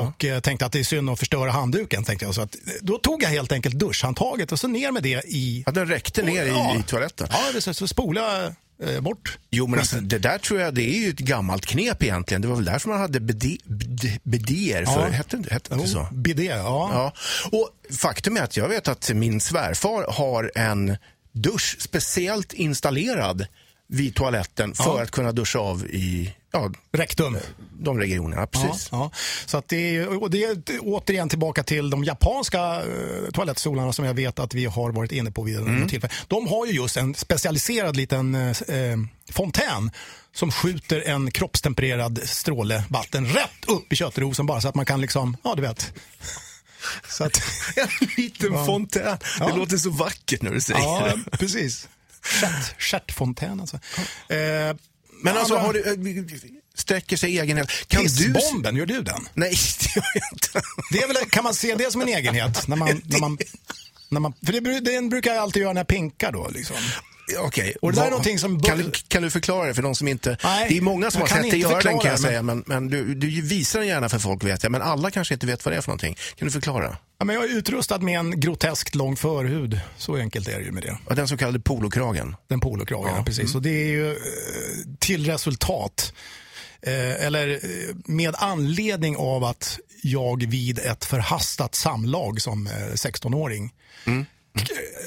Och 0.00 0.24
eh, 0.24 0.40
tänkte 0.40 0.66
att 0.66 0.72
det 0.72 0.78
är 0.80 0.84
synd 0.84 1.10
att 1.10 1.18
förstöra 1.18 1.50
handduken. 1.50 2.04
Tänkte 2.04 2.24
jag. 2.24 2.34
Så 2.34 2.40
att, 2.40 2.54
eh, 2.54 2.60
då 2.82 2.98
tog 2.98 3.22
jag 3.22 3.28
helt 3.28 3.52
enkelt 3.52 3.74
duschhandtaget 3.74 4.52
och 4.52 4.60
så 4.60 4.68
ner 4.68 4.90
med 4.92 5.02
det 5.02 5.22
i... 5.26 5.62
Ja, 5.66 5.72
den 5.72 5.86
räckte 5.88 6.22
ner 6.22 6.44
i, 6.44 6.48
Ja. 6.48 6.76
i 6.78 6.82
toaletten. 6.82 7.28
Ja, 7.30 7.38
det, 7.54 7.60
så, 7.60 7.74
så 7.74 7.88
spolade 7.88 8.54
eh, 8.82 9.00
bort. 9.00 9.38
Jo, 9.50 9.66
men 9.66 9.78
alltså, 9.80 9.96
det 10.00 10.18
där 10.18 10.38
tror 10.38 10.60
jag 10.60 10.74
det 10.74 10.82
är 10.96 10.98
ju 11.00 11.08
ett 11.10 11.18
gammalt 11.18 11.66
knep 11.66 12.02
egentligen. 12.02 12.42
Det 12.42 12.48
var 12.48 12.56
väl 12.56 12.64
därför 12.64 12.88
man 12.88 13.00
hade 13.00 13.20
bidé, 13.20 13.56
bidé, 13.64 14.18
bidéer 14.22 14.84
förr. 14.84 15.10
Hette, 15.10 15.36
det- 15.36 15.52
hette 15.52 15.74
det 15.74 15.78
inte 15.80 15.88
så? 15.90 16.08
Bidé, 16.12 16.44
ja. 16.44 16.90
Ja. 16.92 17.12
Och 17.58 17.70
faktum 17.96 18.36
är 18.36 18.40
att 18.42 18.56
jag 18.56 18.68
vet 18.68 18.88
att 18.88 19.10
min 19.14 19.40
svärfar 19.40 20.12
har 20.12 20.52
en 20.54 20.96
dusch 21.32 21.76
speciellt 21.78 22.52
installerad 22.52 23.46
vid 23.88 24.14
toaletten 24.14 24.74
för 24.74 24.84
Ja. 24.84 25.02
att 25.02 25.10
kunna 25.10 25.32
duscha 25.32 25.58
av 25.58 25.86
i 25.86 26.34
ja, 26.52 26.72
Rektum. 26.92 27.36
de 27.78 27.98
regionerna. 27.98 28.46
Precis. 28.46 28.88
Ja, 28.92 28.98
ja. 28.98 29.10
Så 29.46 29.58
att 29.58 29.68
det, 29.68 29.96
är, 29.96 30.22
och 30.22 30.30
det 30.30 30.44
är 30.44 30.56
återigen 30.80 31.28
tillbaka 31.28 31.62
till 31.62 31.90
de 31.90 32.04
japanska 32.04 32.82
uh, 32.82 33.30
toalettstolarna 33.32 33.92
som 33.92 34.04
jag 34.04 34.14
vet 34.14 34.38
att 34.38 34.54
vi 34.54 34.64
har 34.64 34.92
varit 34.92 35.12
inne 35.12 35.30
på 35.30 35.42
vid 35.42 35.58
mm. 35.58 35.88
tillfälle. 35.88 36.12
De 36.28 36.46
har 36.48 36.66
ju 36.66 36.72
just 36.72 36.96
en 36.96 37.14
specialiserad 37.14 37.96
liten 37.96 38.34
eh, 38.34 38.48
eh, 38.68 38.96
fontän 39.30 39.90
som 40.34 40.52
skjuter 40.52 41.00
en 41.00 41.30
kroppstempererad 41.30 42.20
stråle 42.24 42.84
vatten 42.88 43.26
rätt 43.26 43.64
upp 43.68 43.92
i 43.92 43.96
köttrosen 43.96 44.46
bara 44.46 44.60
så 44.60 44.68
att 44.68 44.74
man 44.74 44.86
kan 44.86 45.00
liksom, 45.00 45.36
ja 45.44 45.54
du 45.54 45.62
vet. 45.62 45.92
Så 47.08 47.24
att, 47.24 47.42
En 47.76 47.88
liten 48.16 48.52
Ja. 48.52 48.66
fontän. 48.66 49.18
Det 49.38 49.56
låter 49.56 49.76
så 49.76 49.90
vackert 49.90 50.42
när 50.42 50.50
du 50.50 50.60
säger 50.60 50.80
ja, 50.80 51.12
det. 51.30 51.36
precis. 51.38 51.88
Stjärt- 52.26 52.74
Stjärtfontän 52.80 53.60
alltså. 53.60 53.76
Eh, 54.28 54.76
Men 55.22 55.36
alltså, 55.36 55.56
har 55.56 55.72
du, 55.72 55.80
eh, 55.92 56.38
sträcker 56.74 57.16
sig 57.16 57.38
egenhet. 57.38 57.70
Kan 57.88 58.04
du... 58.04 58.08
Pissbomben, 58.34 58.76
gör 58.76 58.86
du 58.86 59.02
den? 59.02 59.28
Nej, 59.34 59.50
det 59.80 59.96
gör 59.96 60.04
jag 60.14 60.32
inte. 60.32 60.62
Det 60.92 60.98
är 61.02 61.06
väl, 61.08 61.16
kan 61.30 61.44
man 61.44 61.54
se 61.54 61.74
det 61.74 61.92
som 61.92 62.00
en 62.00 62.08
egenhet? 62.08 62.68
När 62.68 62.76
man, 62.76 63.02
när 63.04 63.20
man, 63.20 63.38
när 64.08 64.20
man, 64.20 64.32
för 64.46 64.52
det, 64.52 64.80
det 64.80 65.08
brukar 65.08 65.34
jag 65.34 65.42
alltid 65.42 65.62
göra 65.62 65.72
när 65.72 65.80
jag 65.80 65.88
pinkar 65.88 66.32
då. 66.32 66.48
Liksom. 66.48 66.76
Okej. 67.38 67.76
Vad- 67.82 67.94
någonting 67.96 68.38
som 68.38 68.62
kan, 68.62 68.92
kan 69.08 69.22
du 69.22 69.30
förklara 69.30 69.66
det 69.66 69.74
för 69.74 69.82
de 69.82 69.94
som 69.94 70.08
inte... 70.08 70.36
Nej, 70.44 70.66
det 70.68 70.76
är 70.76 70.80
många 70.80 71.10
som 71.10 71.20
har 71.20 71.28
sett 71.28 71.42
dig 71.50 71.60
göra 71.60 71.72
den 71.80 71.82
kan 71.82 71.92
jag 71.94 72.04
men- 72.04 72.18
säga, 72.18 72.42
men, 72.42 72.64
men 72.66 72.88
du, 72.88 73.14
du 73.14 73.42
visar 73.42 73.78
den 73.78 73.88
gärna 73.88 74.08
för 74.08 74.18
folk 74.18 74.44
vet 74.44 74.62
jag, 74.62 74.72
men 74.72 74.82
alla 74.82 75.10
kanske 75.10 75.34
inte 75.34 75.46
vet 75.46 75.64
vad 75.64 75.72
det 75.74 75.76
är 75.78 75.80
för 75.80 75.88
någonting. 75.88 76.16
Kan 76.36 76.46
du 76.48 76.52
förklara? 76.52 76.96
Ja, 77.18 77.24
men 77.24 77.34
jag 77.36 77.44
är 77.44 77.48
utrustad 77.48 77.98
med 77.98 78.18
en 78.18 78.40
groteskt 78.40 78.94
lång 78.94 79.16
förhud. 79.16 79.80
Så 79.98 80.16
enkelt 80.16 80.48
är 80.48 80.58
det 80.58 80.64
ju 80.64 80.72
med 80.72 80.82
det. 80.82 80.98
Ja, 81.08 81.14
Den 81.14 81.28
så 81.28 81.36
kallade 81.36 81.60
polokragen. 81.60 82.36
Den 82.48 82.60
polokragen, 82.60 83.14
ja. 83.16 83.22
precis. 83.24 83.54
Och 83.54 83.62
det 83.62 83.70
är 83.70 83.88
ju 83.88 84.10
eh, 84.10 84.16
till 84.98 85.26
resultat, 85.26 86.12
eh, 86.82 87.26
eller 87.26 87.48
eh, 87.50 87.58
med 88.04 88.34
anledning 88.38 89.16
av 89.16 89.44
att 89.44 89.78
jag 90.02 90.46
vid 90.46 90.78
ett 90.78 91.04
förhastat 91.04 91.74
samlag 91.74 92.40
som 92.42 92.66
eh, 92.66 92.72
16-åring 92.72 93.72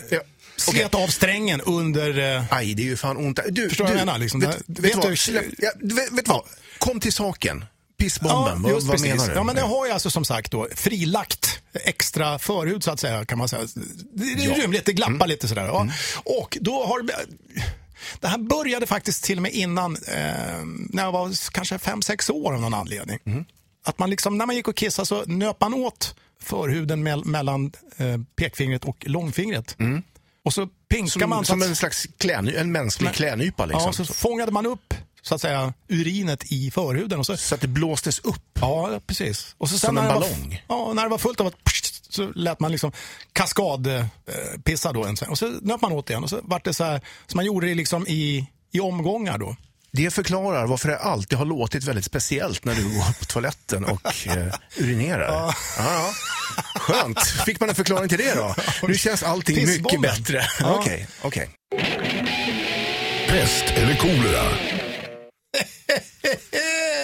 Ja. 0.09 0.19
Slet 0.59 0.95
av 0.95 1.07
strängen 1.07 1.61
under 1.61 2.35
eh, 2.35 2.43
Aj, 2.53 2.73
det 2.73 2.81
är 2.81 2.85
ju 2.85 2.97
fan 2.97 3.17
ont. 3.17 3.39
Du, 3.49 3.69
Förstår 3.69 3.85
du, 3.85 3.91
vad 3.91 3.99
jag 3.99 4.05
menar, 4.05 4.19
liksom? 4.19 4.39
Vet, 4.39 4.55
vet, 4.67 4.79
vet 4.79 4.91
du 4.93 4.99
vad? 4.99 5.17
du- 5.27 5.51
ja, 5.57 5.71
vet, 5.95 6.11
vet 6.11 6.27
vad? 6.27 6.43
Kom 6.77 6.99
till 6.99 7.13
saken. 7.13 7.65
Pissbomben, 7.97 8.61
vad, 8.61 8.71
just 8.71 8.87
vad 8.87 8.95
precis. 8.97 9.09
menar 9.13 9.27
du? 9.27 9.33
Ja, 9.33 9.43
men 9.43 9.55
det 9.55 9.61
har 9.61 9.85
jag 9.85 9.93
alltså 9.93 10.09
som 10.09 10.25
sagt 10.25 10.51
då 10.51 10.67
frilagt 10.75 11.61
extra 11.73 12.39
förhud 12.39 12.83
så 12.83 12.91
att 12.91 12.99
säga 12.99 13.25
kan 13.25 13.37
man 13.37 13.49
säga. 13.49 13.61
Det 13.75 13.81
det 14.13 14.23
är 14.25 14.37
Ja. 14.37 14.43
Mm. 14.43 14.61
rymligt, 14.61 14.85
det 14.85 14.93
glappar 14.93 15.27
lite 15.27 15.47
sådär. 15.47 15.65
Ja. 15.65 15.87
Och 16.23 16.57
då 16.61 16.85
har 16.85 17.01
det- 17.03 18.27
här 18.27 18.37
började 18.37 18.87
faktiskt 18.87 19.23
till 19.23 19.37
och 19.37 19.41
med 19.41 19.51
innan, 19.51 19.95
eh, 19.95 20.63
när 20.89 21.03
jag 21.03 21.11
var 21.11 21.51
kanske 21.51 21.79
fem 21.79 22.01
sex 22.01 22.29
år 22.29 22.53
av 22.53 22.61
någon 22.61 22.73
anledning. 22.73 23.19
Mm. 23.25 23.45
Att 23.85 23.99
man 23.99 24.09
liksom, 24.09 24.37
när 24.37 24.45
man 24.45 24.55
gick 24.55 24.67
och 24.67 24.75
kissade 24.75 25.05
så 25.05 25.23
nöp 25.25 25.61
man 25.61 25.73
åt 25.73 26.15
förhuden 26.41 27.07
mell- 27.07 27.25
mellan 27.25 27.71
eh, 27.97 28.17
pekfingret 28.35 28.85
och 28.85 28.97
långfingret. 29.07 29.75
Och 30.49 30.53
så 30.53 30.67
pinkar. 30.89 31.19
Som, 31.19 31.29
man 31.29 31.45
så 31.45 31.51
som 31.51 31.61
att- 31.61 31.67
en 31.67 31.75
slags 31.75 32.07
kläny, 32.17 32.55
en 32.55 32.71
mänsklig 32.71 33.05
Men- 33.07 33.13
klänypa 33.13 33.65
liksom. 33.65 33.83
Ja, 33.85 33.93
så 33.93 34.13
fångade 34.13 34.51
man 34.51 34.65
upp 34.65 34.93
så 35.21 35.35
att 35.35 35.41
säga 35.41 35.73
urinet 35.89 36.51
i 36.51 36.71
förhuden. 36.71 37.19
Och 37.19 37.25
så, 37.25 37.37
Så 37.37 37.55
att 37.55 37.61
det 37.61 37.67
blåstes 37.67 38.19
upp. 38.19 38.59
Ja, 38.61 38.99
precis. 39.07 39.55
Och 39.57 39.69
så 39.69 39.77
sen 39.79 39.87
Som 39.87 39.97
en 39.97 40.07
ballong? 40.07 40.61
Var, 40.67 40.77
ja, 40.77 40.93
när 40.93 41.03
det 41.03 41.09
var 41.09 41.17
fullt 41.17 41.41
av 41.41 41.47
att 41.47 41.55
så 42.09 42.31
lät 42.35 42.59
man 42.59 42.71
liksom 42.71 42.91
kaskadpissa 43.33 44.89
eh, 44.89 44.93
då 44.93 45.05
en 45.05 45.17
sväng. 45.17 45.29
Och 45.29 45.37
så 45.37 45.45
nöp 45.61 45.81
man 45.81 45.91
åt 45.91 46.09
igen 46.09 46.23
och 46.23 46.29
så 46.29 46.39
vart 46.43 46.65
det 46.65 46.73
så 46.73 46.83
här, 46.83 47.01
så 47.27 47.35
man 47.37 47.45
gjorde 47.45 47.67
det 47.67 47.75
liksom 47.75 48.07
i, 48.07 48.47
i 48.71 48.79
omgångar 48.79 49.37
då. 49.37 49.55
Det 49.91 50.11
förklarar 50.13 50.65
varför 50.67 50.89
det 50.89 50.97
alltid 50.97 51.37
har 51.37 51.45
låtit 51.45 51.83
väldigt 51.83 52.05
speciellt 52.05 52.65
när 52.65 52.75
du 52.75 52.83
går 52.83 53.19
på 53.19 53.25
toaletten 53.25 53.85
och 53.85 54.27
eh, 54.27 54.53
urinerar. 54.77 55.27
Ja. 55.33 55.53
Ja, 55.77 56.13
Skönt. 56.75 57.19
Fick 57.45 57.59
man 57.59 57.69
en 57.69 57.75
förklaring 57.75 58.09
till 58.09 58.17
det 58.17 58.33
då? 58.35 58.55
Nu 58.87 58.97
känns 58.97 59.23
allting 59.23 59.67
mycket 59.67 60.01
bättre. 60.01 60.47
Ja. 60.59 60.77
Okej, 60.79 61.07
okej. 61.21 61.49
Pest 63.27 63.63
eller 63.75 63.95
kolera? 63.95 64.43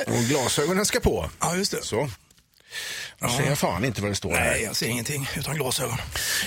Och 0.18 0.24
glasögonen 0.24 0.86
ska 0.86 1.00
på. 1.00 1.30
Ja, 1.39 1.56
just 1.56 1.72
det. 1.72 1.84
Så. 1.84 2.10
Jag 3.20 3.32
ser 3.32 3.56
fan 3.56 3.86
inte 3.86 4.01
vad 4.01 4.12
det 4.12 4.15
står 4.15 4.32
Nej, 4.32 4.39
här. 4.39 4.58
jag 4.58 4.75
ser 4.75 4.88
ingenting 4.88 5.30
utan 5.38 5.56
glasögon. 5.56 5.98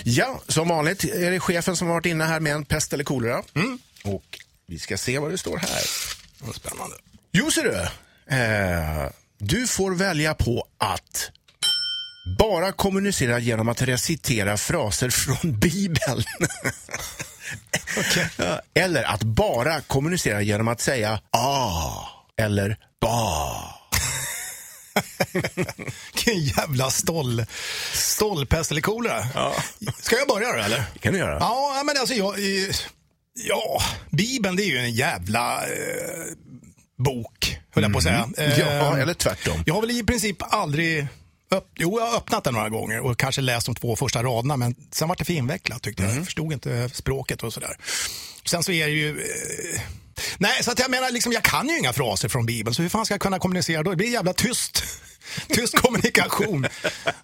Ja, 0.05 0.41
som 0.49 0.69
vanligt 0.69 1.05
är 1.05 1.31
det 1.31 1.41
chefen 1.41 1.77
som 1.77 1.87
har 1.87 1.95
varit 1.95 2.07
inne 2.07 2.25
här 2.25 2.41
med 2.41 2.53
en 2.53 2.65
pest 2.65 2.93
eller 2.93 3.05
kolera. 3.05 3.43
Mm. 3.55 3.79
Och 4.05 4.39
vi 4.67 4.79
ska 4.79 4.97
se 4.97 5.19
vad 5.19 5.31
det 5.31 5.39
står 5.39 5.57
här. 5.57 5.83
Vad 6.41 6.55
spännande. 6.55 6.97
Jo, 7.33 7.51
ser 7.51 7.65
du. 7.65 7.75
Eh, 8.37 9.11
du 9.39 9.67
får 9.67 9.95
välja 9.95 10.35
på 10.35 10.67
att 10.79 11.31
bara 12.39 12.73
kommunicera 12.73 13.39
genom 13.39 13.69
att 13.69 13.83
recitera 13.83 14.57
fraser 14.57 15.11
från 15.11 15.59
Bibeln. 15.61 16.25
Ja, 18.37 18.61
Eller 18.75 19.03
att 19.05 19.23
bara 19.23 19.81
kommunicera 19.81 20.43
genom 20.43 20.69
att 20.69 20.81
säga 20.81 21.21
ah 21.31 22.09
eller 22.37 22.79
ba. 23.01 23.63
Vilken 26.15 26.41
jävla 26.43 26.91
stoll, 26.91 27.45
stollpest 27.93 28.71
eller 28.71 28.81
kolera. 28.81 29.25
Ska 30.01 30.17
jag 30.17 30.29
börja 30.29 30.53
då 30.53 30.59
eller? 30.59 30.85
Det 30.93 30.99
kan 30.99 31.13
du 31.13 31.19
göra. 31.19 31.37
Ja, 31.41 31.83
men 31.87 31.97
alltså 31.99 32.15
jag... 32.15 32.35
Ja, 33.45 33.83
Bibeln 34.11 34.57
det 34.57 34.63
är 34.63 34.67
ju 34.67 34.79
en 34.79 34.93
jävla 34.93 35.63
eh, 35.63 36.25
bok, 36.99 37.59
höll 37.71 37.83
jag 37.85 37.93
på 37.93 37.99
att 37.99 38.05
säga. 38.05 38.29
Eh, 38.39 38.59
Ja, 38.59 38.99
eller 38.99 39.15
tvärtom. 39.15 39.63
Jag 39.67 39.75
har 39.75 39.81
väl 39.81 39.91
i 39.91 40.05
princip 40.05 40.37
aldrig 40.41 41.07
Öpp, 41.51 41.65
jo, 41.77 41.99
jag 42.01 42.07
har 42.07 42.17
öppnat 42.17 42.45
den 42.45 42.55
några 42.55 42.69
gånger 42.69 43.01
och 43.01 43.19
kanske 43.19 43.41
läst 43.41 43.67
de 43.67 43.75
två 43.75 43.97
första 43.97 44.23
raderna 44.23 44.57
men 44.57 44.75
sen 44.93 45.09
var 45.09 45.17
det 45.17 45.25
för 45.25 45.33
invecklat 45.33 45.83
tyckte 45.83 46.03
jag. 46.03 46.17
Jag 46.17 46.25
förstod 46.25 46.53
inte 46.53 46.89
språket 46.93 47.43
och 47.43 47.53
sådär. 47.53 47.77
Sen 48.45 48.63
så 48.63 48.73
är 48.73 48.87
det 48.87 48.93
ju... 48.93 49.21
Eh, 49.21 49.81
nej, 50.39 50.63
så 50.65 50.71
att 50.71 50.79
jag 50.79 50.91
menar, 50.91 51.11
liksom, 51.11 51.33
jag 51.33 51.43
kan 51.43 51.69
ju 51.69 51.79
inga 51.79 51.93
fraser 51.93 52.29
från 52.29 52.47
Bibeln 52.47 52.75
så 52.75 52.83
hur 52.83 52.89
fan 52.89 53.05
ska 53.05 53.15
jag 53.15 53.21
kunna 53.21 53.39
kommunicera 53.39 53.83
då? 53.83 53.91
Det 53.91 53.97
blir 53.97 54.13
jävla 54.13 54.33
tyst. 54.33 54.85
Tyst 55.49 55.79
kommunikation. 55.79 56.67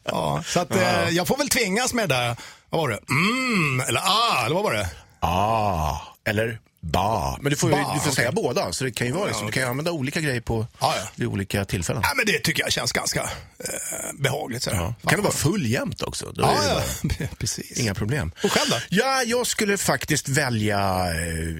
Ja, 0.04 0.42
så 0.46 0.60
att 0.60 0.76
eh, 0.76 1.08
jag 1.10 1.26
får 1.28 1.36
väl 1.36 1.48
tvingas 1.48 1.94
med 1.94 2.08
det 2.08 2.14
där. 2.14 2.36
Vad 2.70 2.80
var 2.80 2.88
det? 2.88 2.98
Mm, 3.10 3.80
eller 3.88 4.00
ah, 4.00 4.44
eller 4.44 4.54
vad 4.54 4.64
var 4.64 4.72
det? 4.72 4.88
Ah, 5.24 6.00
eller 6.24 6.58
ba. 6.80 7.38
Men 7.40 7.50
du 7.50 7.56
får, 7.56 7.70
ju, 7.70 7.76
Ba, 7.76 7.94
du 7.94 8.00
får 8.00 8.06
okej. 8.06 8.12
säga 8.14 8.32
båda, 8.32 8.72
så 8.72 8.84
det 8.84 8.90
kan 8.90 9.06
ju 9.06 9.12
vara 9.12 9.26
liksom, 9.26 9.46
du 9.46 9.52
kan 9.52 9.62
ju 9.62 9.68
använda 9.68 9.92
olika 9.92 10.20
grejer 10.20 10.40
på 10.40 10.66
Ja, 10.80 10.94
ja. 10.96 11.08
vid 11.16 11.28
olika 11.28 11.64
tillfällen. 11.64 12.02
Ja, 12.04 12.12
men 12.16 12.26
det 12.26 12.38
tycker 12.38 12.62
jag 12.62 12.72
känns 12.72 12.92
ganska 12.92 13.20
eh, 13.22 13.68
behagligt. 14.14 14.62
Så. 14.62 14.70
Ja. 14.70 14.94
Kan 15.06 15.18
det 15.18 15.22
vara 15.22 15.32
full 15.34 15.66
jämt 15.66 16.02
också? 16.02 16.32
Då 16.34 16.42
är 16.42 16.46
Ja, 16.46 16.58
ja. 16.68 16.82
bara- 17.18 17.28
precis. 17.38 17.78
Inga 17.78 17.94
problem. 17.94 18.32
Och 18.44 18.52
själv 18.52 18.70
då? 18.70 18.76
Ja, 18.88 19.22
jag 19.22 19.46
skulle 19.46 19.76
faktiskt 19.78 20.28
välja 20.28 20.78
eh, 21.06 21.54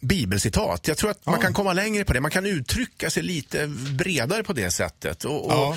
bibelcitat. 0.00 0.88
Jag 0.88 0.96
tror 0.96 1.10
att 1.10 1.26
man 1.26 1.40
kan 1.40 1.54
komma 1.54 1.72
längre 1.72 2.04
på 2.04 2.12
det. 2.12 2.20
Man 2.20 2.30
kan 2.30 2.46
uttrycka 2.46 3.10
sig 3.10 3.22
lite 3.22 3.66
bredare 3.98 4.42
på 4.42 4.52
det 4.52 4.70
sättet. 4.70 5.24
Och, 5.24 5.46
och 5.46 5.52
Ja. 5.52 5.76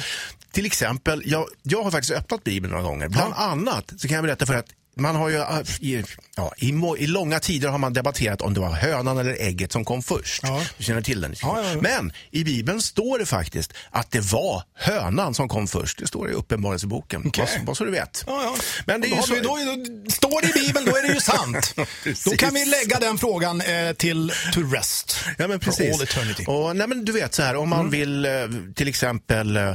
Till 0.51 0.65
exempel, 0.65 1.23
jag, 1.25 1.47
jag 1.63 1.83
har 1.83 1.91
faktiskt 1.91 2.13
öppnat 2.13 2.43
Bibeln 2.43 2.71
några 2.71 2.83
gånger. 2.83 3.07
Bland 3.07 3.33
annat 3.33 3.93
så 3.97 4.07
kan 4.07 4.15
jag 4.15 4.23
berätta 4.25 4.45
för 4.45 4.53
att 4.53 4.65
man 4.99 5.15
har 5.15 5.29
ju, 5.29 5.43
i, 5.79 6.03
ja, 6.35 6.53
i, 6.57 6.67
I 6.97 7.07
långa 7.07 7.39
tider 7.39 7.69
har 7.69 7.77
man 7.77 7.93
debatterat 7.93 8.41
om 8.41 8.53
det 8.53 8.59
var 8.59 8.71
hönan 8.71 9.17
eller 9.17 9.41
ägget 9.41 9.71
som 9.71 9.85
kom 9.85 10.03
först. 10.03 10.43
Ja. 10.43 10.61
Du 10.77 10.83
känner 10.83 11.01
till 11.01 11.21
den? 11.21 11.35
Ja, 11.41 11.63
ja. 11.63 11.81
Men 11.81 12.11
i 12.31 12.43
Bibeln 12.43 12.81
står 12.81 13.19
det 13.19 13.25
faktiskt 13.25 13.73
att 13.91 14.11
det 14.11 14.19
var 14.19 14.63
hönan 14.75 15.33
som 15.33 15.49
kom 15.49 15.67
först. 15.67 15.99
Det 15.99 16.07
står 16.07 16.29
i 16.29 16.33
Uppenbarelseboken. 16.33 17.31
Bara, 17.37 17.47
bara 17.65 17.75
så 17.75 17.83
du 17.83 17.91
vet. 17.91 18.25
Men 18.85 19.01
det 19.01 19.07
är 19.07 19.09
då, 19.09 19.15
ju 19.15 19.21
så... 19.21 19.33
vi, 19.33 19.39
då, 19.39 19.57
då 20.03 20.11
står 20.11 20.41
det 20.41 20.59
i 20.59 20.65
Bibeln, 20.65 20.85
då 20.85 20.95
är 20.95 21.07
det 21.07 21.13
ju 21.13 21.19
sant. 21.19 21.75
då 22.25 22.31
kan 22.31 22.53
vi 22.53 22.65
lägga 22.65 22.99
den 22.99 23.17
frågan 23.17 23.61
eh, 23.61 23.93
till 23.93 24.31
to 24.53 24.61
rest. 24.61 25.17
Ja, 25.37 25.47
men 25.47 25.59
precis. 25.59 26.17
Och, 26.47 26.75
nej, 26.75 26.87
men 26.87 27.05
du 27.05 27.11
vet 27.11 27.33
så 27.33 27.43
här, 27.43 27.55
om 27.55 27.69
man 27.69 27.89
vill 27.89 28.25
eh, 28.25 28.31
till 28.75 28.87
exempel, 28.87 29.57
eh, 29.57 29.73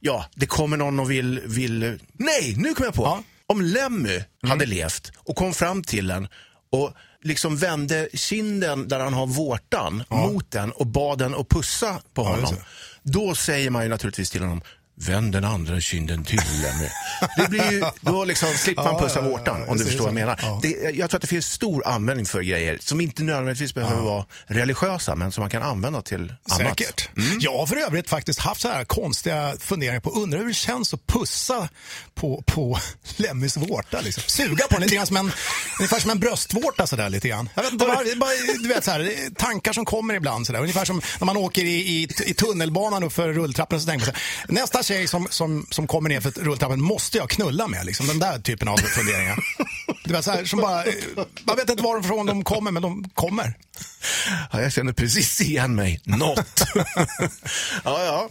ja, 0.00 0.26
det 0.34 0.46
kommer 0.46 0.76
någon 0.76 1.00
och 1.00 1.10
vill, 1.10 1.40
vill 1.44 1.98
nej, 2.12 2.54
nu 2.56 2.74
kommer 2.74 2.86
jag 2.86 2.94
på. 2.94 3.24
Ja. 3.46 3.54
Om 3.54 3.62
Lemmy 3.62 4.22
hade 4.42 4.66
levt 4.66 5.12
och 5.16 5.36
kom 5.36 5.54
fram 5.54 5.82
till 5.82 6.10
en 6.10 6.28
och 6.72 6.92
liksom 7.22 7.56
vände 7.56 8.08
kinden 8.14 8.88
där 8.88 9.00
han 9.00 9.14
har 9.14 9.26
vårtan 9.26 10.04
mot 10.08 10.50
den 10.50 10.72
och 10.72 10.86
bad 10.86 11.18
den 11.18 11.34
att 11.34 11.48
pussa 11.48 12.00
på 12.14 12.24
honom. 12.24 12.54
Då 13.02 13.34
säger 13.34 13.70
man 13.70 13.82
ju 13.82 13.88
naturligtvis 13.88 14.30
till 14.30 14.40
honom, 14.40 14.62
vänd 14.96 15.32
den 15.32 15.44
andra 15.44 15.80
kinden 15.80 16.24
till 16.24 16.40
Lemmy. 16.62 16.88
Det 17.36 17.48
blir 17.48 17.72
ju, 17.72 17.84
då 18.00 18.24
liksom 18.24 18.48
slipper 18.48 18.82
man 18.82 19.00
pussa 19.02 19.20
ja, 19.20 19.28
vårtan 19.28 19.68
om 19.68 19.78
du 19.78 19.84
förstår 19.84 20.00
vad 20.00 20.08
jag 20.08 20.14
menar. 20.14 20.60
Det, 20.62 20.96
jag 20.96 21.10
tror 21.10 21.18
att 21.18 21.22
det 21.22 21.28
finns 21.28 21.46
stor 21.46 21.86
användning 21.86 22.26
för 22.26 22.42
grejer 22.42 22.78
som 22.80 23.00
inte 23.00 23.22
nödvändigtvis 23.22 23.74
behöver 23.74 24.02
vara 24.02 24.24
religiösa 24.46 25.14
men 25.14 25.32
som 25.32 25.42
man 25.42 25.50
kan 25.50 25.62
använda 25.62 26.02
till 26.02 26.34
annat. 26.50 26.78
Säkert. 26.78 27.08
Jag 27.40 27.58
har 27.58 27.66
för 27.66 27.76
övrigt 27.76 28.08
faktiskt 28.08 28.38
haft 28.40 28.60
så 28.60 28.68
här 28.68 28.84
konstiga 28.84 29.56
funderingar 29.60 30.00
på, 30.00 30.10
undrar 30.10 30.38
hur 30.38 30.46
det 30.46 30.54
känns 30.54 30.94
att 30.94 31.06
pussa 31.06 31.68
på, 32.14 32.42
på 32.46 32.78
Lemmys 33.16 33.56
vårta. 33.56 34.00
Liksom. 34.00 34.22
Suga 34.26 34.66
på 34.66 34.74
den 34.74 34.82
lite 34.82 34.94
grann 34.94 35.06
som 35.06 35.16
en, 35.16 35.32
ungefär 35.78 36.00
som 36.00 36.10
en 36.10 36.18
bröstvårta 36.18 36.86
sådär 36.86 37.10
lite 37.10 37.28
grann. 37.28 37.48
Jag 37.54 37.62
vet 37.62 37.72
inte, 37.72 37.84
är 37.84 38.16
bara, 38.16 38.30
du 38.62 38.68
vet 38.68 38.84
så 38.84 38.90
här, 38.90 39.34
tankar 39.34 39.72
som 39.72 39.84
kommer 39.84 40.14
ibland 40.14 40.46
sådär. 40.46 40.60
Ungefär 40.60 40.84
som 40.84 41.02
när 41.20 41.24
man 41.26 41.36
åker 41.36 41.64
i, 41.64 41.74
i, 41.74 42.08
i 42.26 42.34
tunnelbanan 42.34 43.02
upp 43.02 43.12
för 43.12 43.32
rulltrappan 43.32 43.80
så 43.80 43.86
tänker 43.86 44.06
man 44.06 44.14
så 44.14 44.20
här, 44.20 44.60
nästa 44.60 44.83
tjej 44.84 45.08
som, 45.08 45.26
som, 45.30 45.66
som 45.70 45.86
kommer 45.86 46.08
ner 46.08 46.20
för 46.20 46.30
rulltrappan 46.30 46.80
måste 46.82 47.18
jag 47.18 47.30
knulla 47.30 47.68
med. 47.68 47.86
Liksom. 47.86 48.06
Den 48.06 48.18
där 48.18 48.38
typen 48.38 48.68
av 48.68 48.76
funderingar. 48.76 49.38
Du 50.04 50.12
vet, 50.12 50.24
så 50.24 50.30
här, 50.30 50.44
som 50.44 50.60
bara, 50.60 50.84
man 51.44 51.56
vet 51.56 51.70
inte 51.70 51.82
varifrån 51.82 52.26
de 52.26 52.44
kommer, 52.44 52.70
men 52.70 52.82
de 52.82 53.08
kommer. 53.14 53.54
Ja, 54.52 54.60
jag 54.62 54.72
känner 54.72 54.92
precis 54.92 55.40
igen 55.40 55.74
mig. 55.74 56.00
Något. 56.04 56.62
ja, 57.84 58.04
ja. 58.04 58.28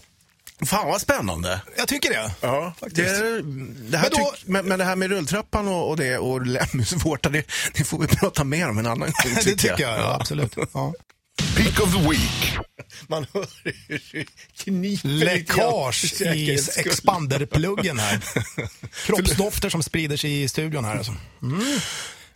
Fan 0.65 0.87
vad 0.87 1.01
spännande. 1.01 1.61
Jag 1.77 1.87
tycker 1.87 2.09
det. 2.09 2.31
Ja, 2.41 2.73
faktiskt. 2.79 3.19
det, 3.19 3.41
det 3.91 3.97
här 3.97 4.09
Men 4.11 4.19
då- 4.19 4.31
tyck, 4.35 4.47
men, 4.47 4.65
men 4.65 4.79
det 4.79 4.85
här 4.85 4.95
med 4.95 5.09
rulltrappan 5.09 5.67
och, 5.67 5.89
och 5.89 5.97
det 5.97 6.17
och 6.17 6.45
Lemmys 6.45 6.93
vårta, 7.05 7.29
det, 7.29 7.43
det 7.73 7.83
får 7.83 7.99
vi 7.99 8.07
prata 8.07 8.43
mer 8.43 8.69
om 8.69 8.77
en 8.77 8.85
annan 8.85 8.99
gång. 8.99 9.33
det 9.35 9.41
tycker 9.43 9.79
jag, 9.79 9.99
ja, 9.99 10.17
absolut. 10.19 10.55
Ja. 10.73 10.93
Pick 11.57 11.79
of 11.79 11.93
the 11.93 12.09
week. 12.09 12.57
Man 13.07 13.25
hör 13.33 13.47
hur 13.87 14.25
kniper 14.57 15.09
Läckage 15.09 16.21
i 16.21 16.59
expanderpluggen 16.77 17.99
här. 17.99 18.21
Kroppsdofter 19.05 19.69
som 19.69 19.83
sprider 19.83 20.17
sig 20.17 20.43
i 20.43 20.47
studion 20.47 20.85
här. 20.85 20.97
Alltså. 20.97 21.15
Mm. 21.41 21.79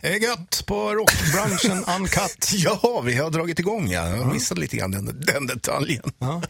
Det 0.00 0.08
är 0.08 0.18
gött 0.18 0.62
på 0.66 0.94
rockbranschen 0.94 1.84
Uncut. 1.96 2.50
Ja, 2.52 3.00
vi 3.04 3.14
har 3.14 3.30
dragit 3.30 3.58
igång. 3.58 3.90
Ja. 3.90 4.16
Jag 4.16 4.32
missade 4.32 4.60
lite 4.60 4.76
grann 4.76 4.90
den, 4.90 5.20
den 5.20 5.46
detaljen. 5.46 6.12
Ja. 6.18 6.42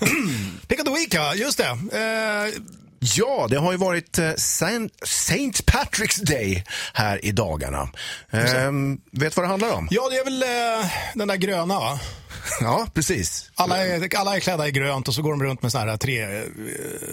Pick 0.68 0.80
of 0.80 0.86
the 0.86 0.94
week, 0.94 1.14
ja. 1.14 1.34
Just 1.34 1.58
det. 1.58 1.98
Eh, 1.98 2.62
Ja, 3.16 3.46
det 3.50 3.58
har 3.58 3.72
ju 3.72 3.78
varit 3.78 4.18
eh, 4.18 4.34
Saint, 4.36 4.92
Saint 5.06 5.66
Patrick's 5.66 6.24
Day 6.24 6.64
här 6.94 7.24
i 7.24 7.32
dagarna. 7.32 7.88
Ehm, 8.30 8.98
vet 9.12 9.36
vad 9.36 9.44
det 9.44 9.48
handlar 9.48 9.72
om? 9.72 9.88
ja, 9.90 10.08
det 10.10 10.16
är 10.16 10.24
väl 10.24 10.42
eh, 10.42 10.90
den 11.14 11.28
där 11.28 11.36
gröna, 11.36 11.78
va? 11.80 12.00
Ja, 12.60 12.86
precis. 12.94 13.50
Alla 13.54 13.86
är, 13.86 14.16
alla 14.16 14.36
är 14.36 14.40
klädda 14.40 14.68
i 14.68 14.70
grönt 14.70 15.08
och 15.08 15.14
så 15.14 15.22
går 15.22 15.30
de 15.32 15.42
runt 15.42 15.62
med 15.62 15.72
såna 15.72 15.90
här 15.90 15.96
tre, 15.96 16.22
eh, 16.22 16.42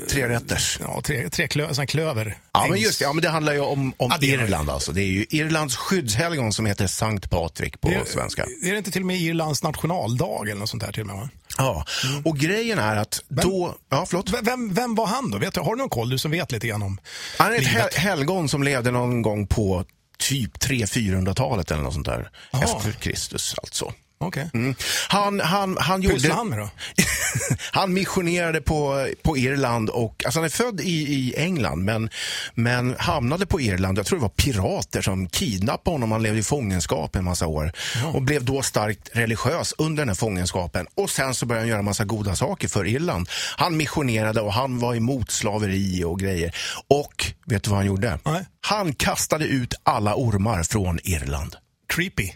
Tre 0.09 0.29
rätters. 0.29 0.77
ja, 0.81 1.01
tre, 1.03 1.29
tre 1.29 1.47
klö, 1.47 1.67
här 1.77 1.85
klöver. 1.85 2.37
Ja, 2.53 2.67
men 2.69 2.79
just 2.79 2.99
det. 2.99 3.05
Ja, 3.05 3.13
men 3.13 3.21
det 3.21 3.29
handlar 3.29 3.53
ju 3.53 3.59
om, 3.59 3.93
om 3.97 4.11
Ja. 4.21 4.27
Irland. 4.27 4.69
Alltså. 4.69 4.91
Det 4.91 5.01
är 5.01 5.05
ju 5.05 5.25
Irlands 5.29 5.75
skyddshelgon 5.75 6.53
som 6.53 6.65
heter 6.65 6.87
Sankt 6.87 7.29
Patrik 7.29 7.81
på 7.81 7.89
Det 7.89 8.05
svenska. 8.09 8.43
Är 8.63 8.71
det 8.71 8.77
inte 8.77 8.91
till 8.91 9.01
och 9.01 9.07
med 9.07 9.17
Irlands 9.17 9.63
nationaldag 9.63 10.41
eller 10.49 10.59
något 10.59 10.69
sånt 10.69 10.83
där 10.83 10.91
till 10.91 11.01
och 11.01 11.07
med? 11.07 11.15
Va? 11.17 11.29
Ja, 11.57 11.85
och 12.25 12.37
grejen 12.37 12.79
är 12.79 12.95
att 12.95 13.21
då... 13.27 13.75
Ja, 13.89 14.05
förlåt. 14.09 14.29
Vem, 14.43 14.73
vem 14.73 14.95
var 14.95 15.05
han 15.07 15.31
då? 15.31 15.37
Vet 15.37 15.53
du, 15.53 15.59
har 15.59 15.75
du 15.75 15.77
någon 15.77 15.89
koll, 15.89 16.09
du 16.09 16.17
som 16.17 16.31
vet 16.31 16.51
lite 16.51 16.67
grann 16.67 16.81
om 16.81 16.99
Han 17.37 17.53
är 17.53 17.57
ett 17.57 17.67
hel 17.67 17.87
helgon 17.95 18.49
som 18.49 18.63
levde 18.63 18.91
någon 18.91 19.21
gång 19.21 19.47
på 19.47 19.85
typ 20.19 20.57
300-400-talet 20.57 21.71
eller 21.71 21.81
något 21.83 21.93
sånt 21.93 22.05
där. 22.05 22.29
Jaha. 22.51 22.63
Efter 22.63 22.91
Kristus 22.91 23.55
alltså. 23.63 23.93
Okej. 24.21 24.49
Mm. 24.53 24.75
Han, 25.07 25.39
han, 25.39 25.77
han 25.79 26.01
gjorde... 26.01 26.33
Han 26.33 26.47
med 26.47 26.59
då? 26.59 26.69
han 27.71 27.93
missionerade 27.93 28.61
på, 28.61 29.07
på 29.21 29.37
Irland 29.37 29.89
och, 29.89 30.23
alltså 30.25 30.39
han 30.39 30.45
är 30.45 30.49
född 30.49 30.81
i, 30.81 31.13
i 31.13 31.33
England 31.37 31.83
men, 31.85 32.09
men 32.53 32.95
hamnade 32.99 33.45
på 33.45 33.61
Irland. 33.61 33.97
Jag 33.97 34.05
tror 34.05 34.19
det 34.19 34.23
var 34.23 34.29
pirater 34.29 35.01
som 35.01 35.29
kidnappade 35.29 35.93
honom. 35.93 36.11
Han 36.11 36.23
levde 36.23 36.39
i 36.39 36.43
fångenskap 36.43 37.15
en 37.15 37.23
massa 37.23 37.47
år 37.47 37.71
och 38.13 38.21
blev 38.21 38.45
då 38.45 38.61
starkt 38.61 39.09
religiös 39.13 39.73
under 39.77 40.01
den 40.01 40.09
här 40.09 40.15
fångenskapen. 40.15 40.87
Och 40.95 41.09
sen 41.09 41.35
så 41.35 41.45
började 41.45 41.61
han 41.61 41.69
göra 41.69 41.79
en 41.79 41.85
massa 41.85 42.05
goda 42.05 42.35
saker 42.35 42.67
för 42.67 42.87
Irland. 42.87 43.29
Han 43.57 43.77
missionerade 43.77 44.41
och 44.41 44.53
han 44.53 44.79
var 44.79 44.95
emot 44.95 45.31
slaveri 45.31 46.03
och 46.03 46.19
grejer. 46.19 46.55
Och 46.87 47.33
vet 47.45 47.63
du 47.63 47.69
vad 47.69 47.77
han 47.79 47.87
gjorde? 47.87 48.19
Nej. 48.25 48.45
Han 48.61 48.93
kastade 48.93 49.45
ut 49.45 49.73
alla 49.83 50.15
ormar 50.15 50.63
från 50.63 50.99
Irland. 51.03 51.55
Creepy. 51.87 52.31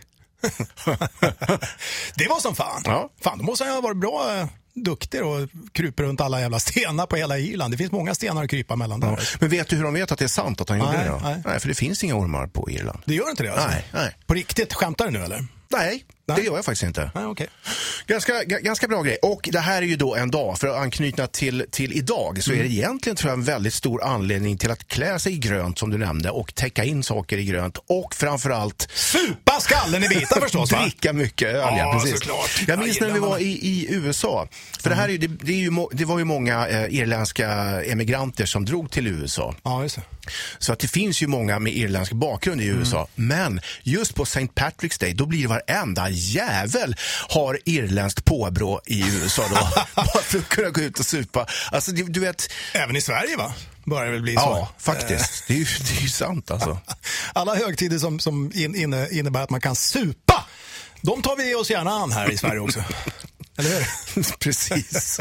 det 2.16 2.28
var 2.28 2.40
som 2.40 2.56
fan. 2.56 2.82
Ja. 2.86 3.10
Fan, 3.22 3.38
då 3.38 3.44
måste 3.44 3.66
han 3.66 3.74
ha 3.74 3.82
varit 3.82 3.98
bra 3.98 4.36
eh, 4.36 4.48
duktig 4.74 5.25
och 5.25 5.50
kryper 5.72 6.04
runt 6.04 6.22
alla 6.22 6.42
jävla 6.42 6.60
stenar 6.60 7.06
på 7.06 7.16
hela 7.16 7.38
Irland. 7.38 7.74
Det 7.74 7.78
finns 7.78 7.92
många 7.92 8.16
stenar 8.16 8.44
att 8.44 8.50
krypa 8.50 8.75
mellan 8.75 9.00
där. 9.00 9.30
Men 9.40 9.50
vet 9.50 9.68
du 9.68 9.75
hur 9.75 9.84
de 9.84 9.94
vet 9.94 10.12
att 10.12 10.20
det 10.20 10.25
är 10.25 10.30
sant 10.30 10.62
att 10.62 10.70
han 10.70 10.80
gjorde 10.80 10.92
det? 10.92 11.10
Då? 11.10 11.20
nej. 11.24 11.42
nej, 11.46 11.60
för 11.60 11.68
det 11.68 11.75
finns 11.75 12.04
inga 12.04 12.16
ormar 12.16 12.48
på 12.48 12.70
Irland. 12.70 13.00
Det 13.06 13.14
gör 13.14 13.30
inte 13.30 13.44
det 13.44 13.54
alltså? 13.54 13.68
Nej, 13.68 13.86
nej. 13.94 14.16
På 14.25 14.34
riktigt? 14.34 14.74
Skämtar 14.74 15.06
du 15.06 15.12
nu 15.12 15.24
eller? 15.24 15.46
Nej, 15.70 16.06
Nej. 16.27 16.38
det 16.38 16.44
gör 16.46 16.55
jag 16.55 16.65
faktiskt 16.65 16.84
inte. 16.84 17.12
Nej, 17.15 17.25
okej. 17.25 17.48
Ganska, 18.08 18.34
ga- 18.34 18.62
ganska 18.62 18.88
bra 18.88 19.01
grej. 19.03 19.17
Och 19.22 19.50
det 19.51 19.60
här 19.60 19.82
är 19.82 19.86
ju 19.86 19.96
då 19.96 20.15
en 20.15 20.32
dag, 20.32 20.60
för 20.60 20.67
att 20.67 20.75
anknyta 20.77 21.27
till, 21.27 21.65
till 21.72 21.94
idag, 21.94 22.44
så 22.44 22.51
är 22.51 22.63
det 22.63 22.70
egentligen 22.70 23.15
tror 23.15 23.29
jag 23.32 23.38
en 23.39 23.44
väldigt 23.46 23.74
stor 23.74 24.03
anledning 24.03 24.58
till 24.58 24.72
att 24.72 24.88
klä 24.88 25.20
sig 25.20 25.34
i 25.34 25.38
grönt 25.38 25.79
som 25.79 25.89
du 25.89 25.98
nämnde 25.98 26.29
och 26.29 26.55
täcka 26.55 26.84
in 26.84 27.03
saker 27.03 27.38
i 27.38 27.46
grönt 27.46 27.77
och 27.88 28.15
framförallt 28.15 28.88
Supa 28.94 29.60
skallen 29.60 30.03
i 30.03 30.08
bitar 30.08 30.41
förstås 30.41 30.72
va? 30.72 30.82
dricka 30.82 31.13
mycket 31.13 31.48
öl. 31.48 31.55
Ja, 31.55 31.77
Ja, 31.77 31.94
precis. 32.00 32.20
såklart. 32.20 32.63
Jag 32.67 32.79
minns 32.79 33.00
när 33.01 33.12
vi 33.12 33.20
var 33.20 33.38
i, 33.39 33.44
i 33.51 33.88
USA. 33.89 34.48
För 34.82 34.89
det 34.89 34.96
här 34.96 35.10
är 35.10 35.17
det, 35.17 35.27
det, 35.27 35.51
är 35.51 35.58
ju, 35.58 35.72
det 35.91 36.05
var 36.05 36.17
ju 36.20 36.24
många 36.25 36.67
eh, 36.67 36.86
irländska 37.00 37.48
emigranter 37.84 38.46
som 38.46 38.65
drog 38.65 38.91
till 38.91 39.08
USA. 39.08 39.55
Ja, 39.63 39.84
just 39.84 39.96
det. 39.96 40.01
Så 40.60 40.74
att 40.74 40.79
det 40.79 40.88
finns 40.88 41.22
ju 41.22 41.27
många 41.27 41.60
med 41.60 41.74
irländsk 41.74 42.12
bakgrund 42.13 42.62
i 42.62 42.65
USA. 42.65 43.08
Men 43.15 43.62
just 43.84 44.15
på 44.15 44.24
St. 44.24 44.39
Patrick's 44.55 45.00
Day, 45.00 45.13
då 45.13 45.25
blir 45.25 45.41
det 45.41 45.48
varenda 45.48 46.10
jävel 46.15 46.95
har 47.29 47.60
irländskt 47.65 48.25
påbrå 48.25 48.81
i 48.86 49.03
USA 49.07 49.43
då. 49.50 49.55
Bara 49.95 50.22
för 50.22 50.39
att 50.39 50.50
kunna 50.50 50.69
gå 50.69 50.81
ut 50.81 51.00
och 51.00 51.05
supa. 51.05 51.48
Alltså, 51.72 51.91
du, 51.91 52.03
du 52.03 52.19
vet, 52.19 52.51
Även 52.74 52.95
i 52.95 53.01
Sverige 53.01 53.38
va? 53.38 53.53
Börjar 53.86 54.05
det 54.05 54.12
väl 54.12 54.22
bli 54.22 54.34
ja, 54.34 54.69
så. 54.77 54.91
faktiskt. 54.91 55.43
Det 55.48 55.53
är, 55.53 55.57
ju, 55.57 55.65
det 55.65 55.98
är 55.98 56.01
ju 56.01 56.10
sant 56.10 56.51
alltså. 56.51 56.77
Alla 57.34 57.55
högtider 57.55 57.98
som, 57.98 58.19
som 58.19 58.51
in, 58.55 58.75
inne, 58.75 59.10
innebär 59.12 59.43
att 59.43 59.50
man 59.50 59.62
kan 59.62 59.75
supa, 59.75 60.45
de 61.01 61.22
tar 61.22 61.36
vi 61.36 61.55
oss 61.55 61.69
gärna 61.69 61.91
an 61.91 62.12
här 62.12 62.31
i 62.31 62.38
Sverige 62.38 62.60
också. 62.60 62.84
Eller 63.58 63.70
hur? 63.70 64.38
Precis. 64.40 65.20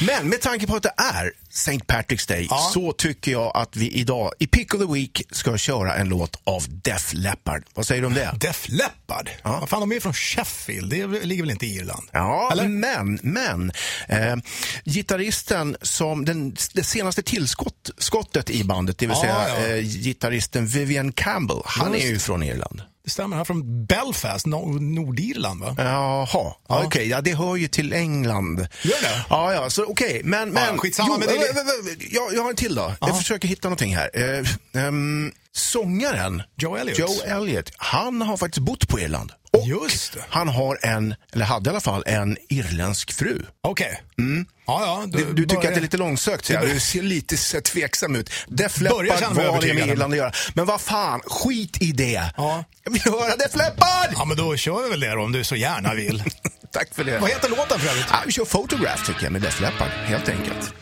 Men 0.00 0.28
med 0.28 0.40
tanke 0.40 0.66
på 0.66 0.76
att 0.76 0.82
det 0.82 0.92
är 0.96 1.32
St. 1.50 1.72
Patrick's 1.78 2.28
Day 2.28 2.46
Ja. 2.50 2.70
så 2.74 2.92
tycker 2.92 3.32
jag 3.32 3.52
att 3.56 3.76
vi 3.76 3.88
idag 3.90 4.32
i 4.38 4.46
Pick 4.46 4.74
of 4.74 4.80
the 4.80 4.92
Week 4.92 5.22
ska 5.30 5.56
köra 5.56 5.94
en 5.94 6.08
låt 6.08 6.40
av 6.44 6.64
Def 6.68 7.12
Leppard. 7.12 7.62
Vad 7.74 7.86
säger 7.86 8.00
du 8.00 8.06
om 8.06 8.14
det? 8.14 8.34
Def 8.40 8.68
Leppard? 8.68 9.30
Ja. 9.42 9.60
Vad 9.60 9.68
fan, 9.68 9.80
de 9.80 9.92
är 9.96 10.00
från 10.00 10.14
Sheffield. 10.14 10.90
Det 10.90 11.06
ligger 11.06 11.42
väl 11.42 11.50
inte 11.50 11.66
i 11.66 11.74
Irland? 11.76 12.08
Ja, 12.12 12.48
Eller? 12.52 12.68
men, 12.68 13.18
men 13.22 13.72
eh, 14.08 14.36
gitarristen 14.84 15.76
som 15.82 16.24
den, 16.24 16.56
det 16.74 16.84
senaste 16.84 17.22
tillskottet 17.22 18.50
i 18.50 18.64
bandet, 18.64 18.98
det 18.98 19.06
vill 19.06 19.16
Ja, 19.16 19.20
säga 19.22 19.68
ja. 19.68 19.76
Eh, 19.76 19.82
gitarristen 19.82 20.66
Vivian 20.66 21.12
Campbell, 21.12 21.62
han 21.64 21.92
Just 21.92 22.04
är 22.04 22.08
ju 22.08 22.18
från 22.18 22.42
Irland. 22.42 22.82
Det 23.04 23.10
stämmer, 23.10 23.36
han 23.36 23.40
är 23.40 23.44
från 23.44 23.86
Belfast, 23.86 24.46
no 24.46 24.78
Nordirland 24.80 25.60
va? 25.60 25.74
Jaha, 25.78 26.26
ja. 26.68 26.82
okej, 26.86 27.08
ja 27.08 27.20
det 27.20 27.34
hör 27.34 27.56
ju 27.56 27.68
till 27.68 27.92
England. 27.92 28.58
Gör 28.82 29.02
det? 29.02 29.24
Ja, 29.30 29.52
ja, 29.54 29.70
så 29.70 29.84
okej, 29.84 30.20
men... 30.24 30.50
men 30.50 30.78
skitsamma, 30.78 31.18
men 31.18 31.28
det- 31.28 31.34
vä- 31.34 31.52
vä- 31.54 31.88
vä- 31.90 32.06
jag, 32.10 32.34
jag 32.34 32.42
har 32.42 32.50
en 32.50 32.56
till 32.56 32.74
då. 32.74 32.92
Jag 33.00 33.16
försöker 33.18 33.48
hitta 33.48 33.68
någonting 33.68 33.96
här. 33.96 34.10
Eh, 34.14 34.84
ehm, 34.86 35.32
sångaren 35.56 36.42
Joe 36.56 36.76
Elliott. 36.76 36.98
Joe 36.98 37.22
Elliott, 37.24 37.70
han 37.76 38.22
har 38.22 38.36
faktiskt 38.36 38.66
bott 38.66 38.88
på 38.88 39.00
Irland. 39.00 39.32
Och 39.52 39.68
Just 39.68 40.16
han 40.28 40.48
har 40.48 40.78
en, 40.82 41.14
eller 41.32 41.44
hade 41.44 41.70
i 41.70 41.70
alla 41.70 41.80
fall, 41.80 42.02
en 42.06 42.36
irländsk 42.48 43.12
fru. 43.12 43.42
Okej. 43.62 44.02
Ja, 44.16 44.46
ja. 44.66 45.04
Du, 45.06 45.32
du 45.32 45.46
tycker 45.46 45.68
att 45.68 45.74
det 45.74 45.80
är 45.80 45.82
lite 45.82 45.96
långsökt, 45.96 46.50
jag. 46.50 46.62
du 46.68 46.80
ser 46.80 47.02
lite 47.02 47.36
så 47.36 47.60
tveksam 47.60 48.16
ut. 48.16 48.30
Def 48.48 48.80
Leppard, 48.80 49.06
vad 49.34 49.46
har 49.46 49.60
det 49.60 49.74
med. 49.74 49.88
Irland 49.88 50.12
att 50.12 50.18
göra? 50.18 50.32
Men 50.54 50.66
vad 50.66 50.80
fan, 50.80 51.20
skit 51.26 51.82
i 51.82 51.92
det. 51.92 52.32
Ja. 52.36 52.64
Jag 52.84 52.92
vill 52.92 53.02
höra 53.02 53.36
Def 53.36 53.56
Leppard! 53.56 54.08
Ja, 54.16 54.24
men 54.24 54.36
då 54.36 54.56
kör 54.56 54.82
vi 54.82 54.90
väl 54.90 55.00
det 55.00 55.10
då, 55.10 55.22
om 55.22 55.32
du 55.32 55.44
så 55.44 55.56
gärna 55.56 55.94
vill. 55.94 56.22
Tack 56.72 56.94
för 56.94 57.04
det. 57.04 57.18
Vad 57.18 57.30
heter 57.30 57.48
låten 57.48 57.80
för 57.80 57.88
övrigt? 57.88 58.06
Ja, 58.10 58.16
vi 58.26 58.32
kör 58.32 58.44
Photograph 58.44 59.06
tycker 59.06 59.22
jag 59.22 59.32
med 59.32 59.42
Def 59.42 59.60
Leppard, 59.60 59.88
helt 59.88 60.28
enkelt. 60.28 60.74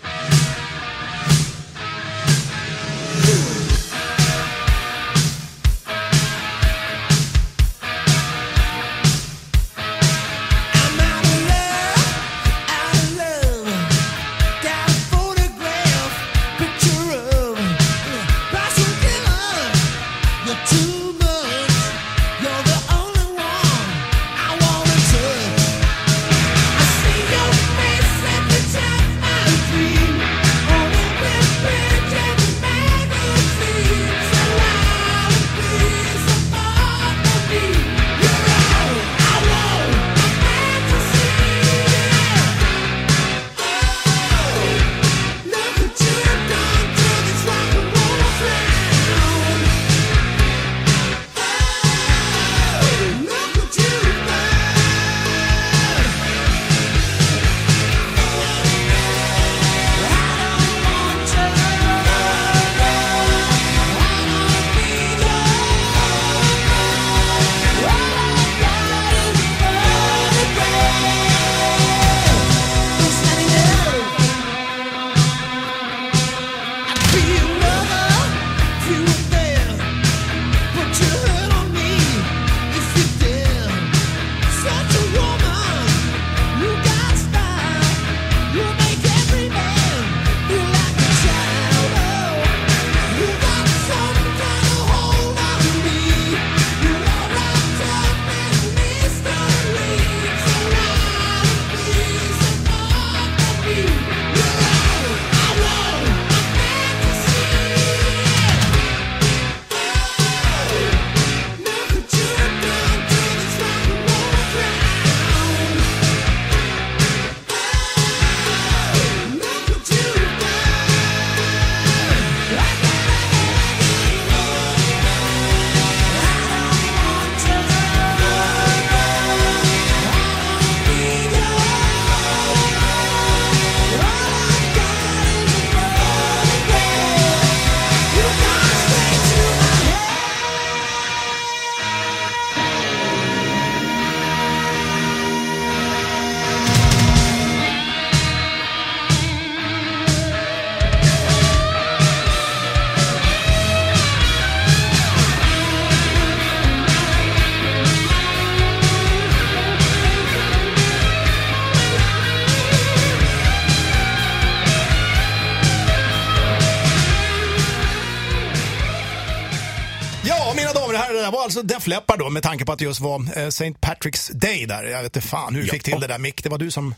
Ja, 170.24 170.52
mina 170.56 170.72
damer 170.72 170.94
och 170.94 171.00
herrar, 171.00 171.14
det 171.14 171.20
där 171.20 171.30
var 171.30 171.42
alltså 171.42 171.62
Def 171.62 171.86
Leppard 171.86 172.18
då 172.18 172.30
med 172.30 172.42
tanke 172.42 172.64
på 172.64 172.72
att 172.72 172.78
det 172.78 172.84
just 172.84 173.00
var 173.00 173.38
eh, 173.38 173.46
St. 173.46 173.70
Patrick's 173.80 174.32
Day 174.32 174.66
där. 174.66 174.84
Jag 174.84 175.02
vet 175.02 175.16
inte 175.16 175.28
fan 175.28 175.54
hur 175.54 175.62
du 175.62 175.68
fick 175.68 175.82
till 175.82 176.00
det 176.00 176.06
där 176.06 176.18
Mick, 176.18 176.42
det 176.42 176.48
var 176.48 176.58
du 176.58 176.70
som 176.70 176.94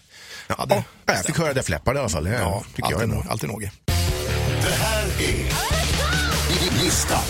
hade... 0.48 0.74
Ja, 0.74 0.82
jag 1.14 1.24
fick 1.24 1.38
höra 1.38 1.52
Def 1.54 1.68
Leppard 1.68 1.96
i 1.96 1.98
alla 1.98 2.08
fall. 2.08 2.24
Det 2.24 2.30
Ja, 2.30 2.64
tycker 2.76 2.90
jag 2.90 2.92
är 2.92 2.94
alltid, 2.96 3.08
bra. 3.10 3.18
nog, 3.18 3.30
alltid 3.32 3.48
något. 3.50 3.62
Det 4.62 4.74
här 4.74 5.04
är 5.20 6.82
listan. 6.84 7.22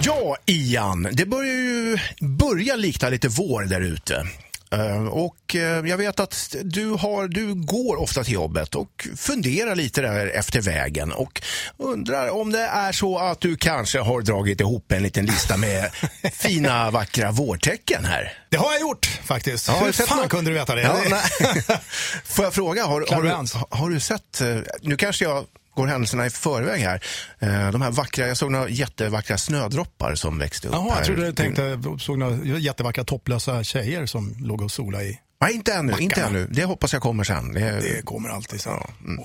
Ja, 0.00 0.36
Ian, 0.46 1.08
det 1.12 1.26
börjar 1.26 1.54
ju 1.54 1.98
börja 2.20 2.76
likna 2.76 3.08
lite 3.08 3.28
vår 3.28 3.62
där 3.62 3.80
ute. 3.80 4.26
Eh, 4.70 5.06
Och 5.06 5.54
eh, 5.54 5.60
jag 5.86 5.96
vet 5.96 6.20
att 6.20 6.56
du, 6.62 6.90
har, 6.90 7.28
du 7.28 7.54
går 7.54 7.96
ofta 7.96 8.24
till 8.24 8.34
jobbet 8.34 8.74
och 8.74 9.08
funderar 9.16 9.76
lite 9.76 10.00
där 10.00 10.26
efter 10.26 10.60
vägen 10.60 11.12
och 11.12 11.42
undrar 11.76 12.28
om 12.30 12.52
det 12.52 12.60
är 12.62 12.92
så 12.92 13.18
att 13.18 13.40
du 13.40 13.56
kanske 13.56 13.98
har 14.00 14.22
dragit 14.22 14.60
ihop 14.60 14.92
en 14.92 15.02
liten 15.02 15.26
lista 15.26 15.56
med 15.56 15.90
fina, 16.32 16.90
vackra 16.90 17.30
vårtecken 17.30 18.04
här. 18.04 18.32
Det 18.50 18.56
har 18.56 18.72
jag 18.72 18.80
gjort 18.80 19.06
faktiskt. 19.24 19.68
Ja, 19.68 19.80
hur 19.84 19.92
fan 19.92 20.18
något? 20.18 20.30
kunde 20.30 20.50
du 20.50 20.54
veta 20.54 20.74
det? 20.74 20.82
Ja. 20.82 21.20
Får 22.24 22.44
jag 22.44 22.54
fråga, 22.54 22.84
har, 22.84 23.06
har, 23.14 23.22
du, 23.22 23.76
har 23.76 23.90
du 23.90 24.00
sett, 24.00 24.40
eh, 24.40 24.56
nu 24.82 24.96
kanske 24.96 25.24
jag 25.24 25.44
går 25.78 25.86
händelserna 25.86 26.26
i 26.26 26.30
förväg 26.30 26.80
här, 26.80 27.02
Eh, 27.38 27.70
de 27.70 27.82
här 27.82 27.90
vackra, 27.90 28.26
jag 28.26 28.36
såg 28.36 28.50
några 28.52 28.68
jättevackra 28.68 29.38
snödroppar 29.38 30.14
som 30.14 30.38
växte 30.38 30.68
upp 30.68 30.74
Jaha, 30.74 30.96
jag 30.96 31.04
trodde 31.04 31.26
du 31.26 31.32
tänkte, 31.32 31.82
såg 31.98 32.18
några 32.18 32.58
jättevackra 32.58 33.04
topplösa 33.04 33.64
tjejer 33.64 34.06
som 34.06 34.34
låg 34.40 34.62
och 34.62 34.70
sola 34.72 35.02
i. 35.02 35.18
Nej, 35.40 35.54
inte 35.54 35.72
ännu, 35.74 35.92
inte 35.92 36.04
Backarna. 36.14 36.28
ännu. 36.38 36.48
Det 36.50 36.64
hoppas 36.64 36.92
jag 36.92 37.02
kommer 37.02 37.24
sen. 37.24 37.52
Det, 37.52 37.60
Det 37.60 38.04
kommer 38.04 38.28
alltid 38.28 38.60
sen. 38.60 38.72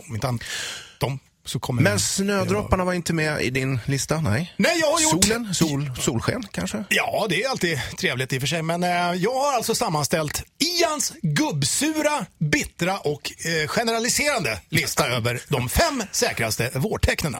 Om 0.08 0.16
inte 0.16 0.28
annat, 0.28 0.42
de 1.00 1.20
Men 1.84 1.93
det- 1.93 1.99
snödropparna 1.99 2.84
var 2.86 2.93
inte 2.93 3.13
med 3.13 3.41
i 3.41 3.49
din 3.49 3.79
lista? 3.86 4.21
Nej. 4.21 4.53
Nej, 4.58 4.79
jag 4.79 4.91
har 4.91 5.01
gjort... 5.01 5.23
Solen? 5.25 5.53
Sol, 5.53 5.91
solsken 6.01 6.43
kanske? 6.51 6.84
Ja, 6.89 7.25
det 7.29 7.43
är 7.43 7.49
alltid 7.49 7.82
trevligt 7.99 8.34
i 8.34 8.38
och 8.38 8.41
för 8.41 8.47
sig. 8.47 8.62
Men 8.62 8.84
eh, 8.84 8.89
jag 9.13 9.34
har 9.34 9.53
alltså 9.53 9.75
sammanställt 9.75 10.43
Ians 10.82 11.13
gubbsura, 11.21 12.25
bittra 12.39 12.97
och 12.97 13.32
eh, 13.45 13.67
generaliserande 13.67 14.60
lista 14.69 15.08
över 15.08 15.41
de 15.47 15.69
fem 15.69 16.03
säkraste 16.12 16.71
vårtecknen. 16.75 17.36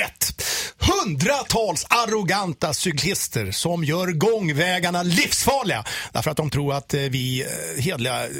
1. 0.00 0.42
Hundratals 0.78 1.86
arroganta 1.88 2.74
cyklister 2.74 3.50
som 3.50 3.84
gör 3.84 4.06
gångvägarna 4.06 5.02
livsfarliga 5.02 5.84
därför 6.12 6.30
att 6.30 6.36
de 6.36 6.50
tror 6.50 6.74
att 6.74 6.94
eh, 6.94 7.00
vi 7.00 7.40
eh, 7.42 7.82
hedliga 7.82 8.24
eh, 8.24 8.30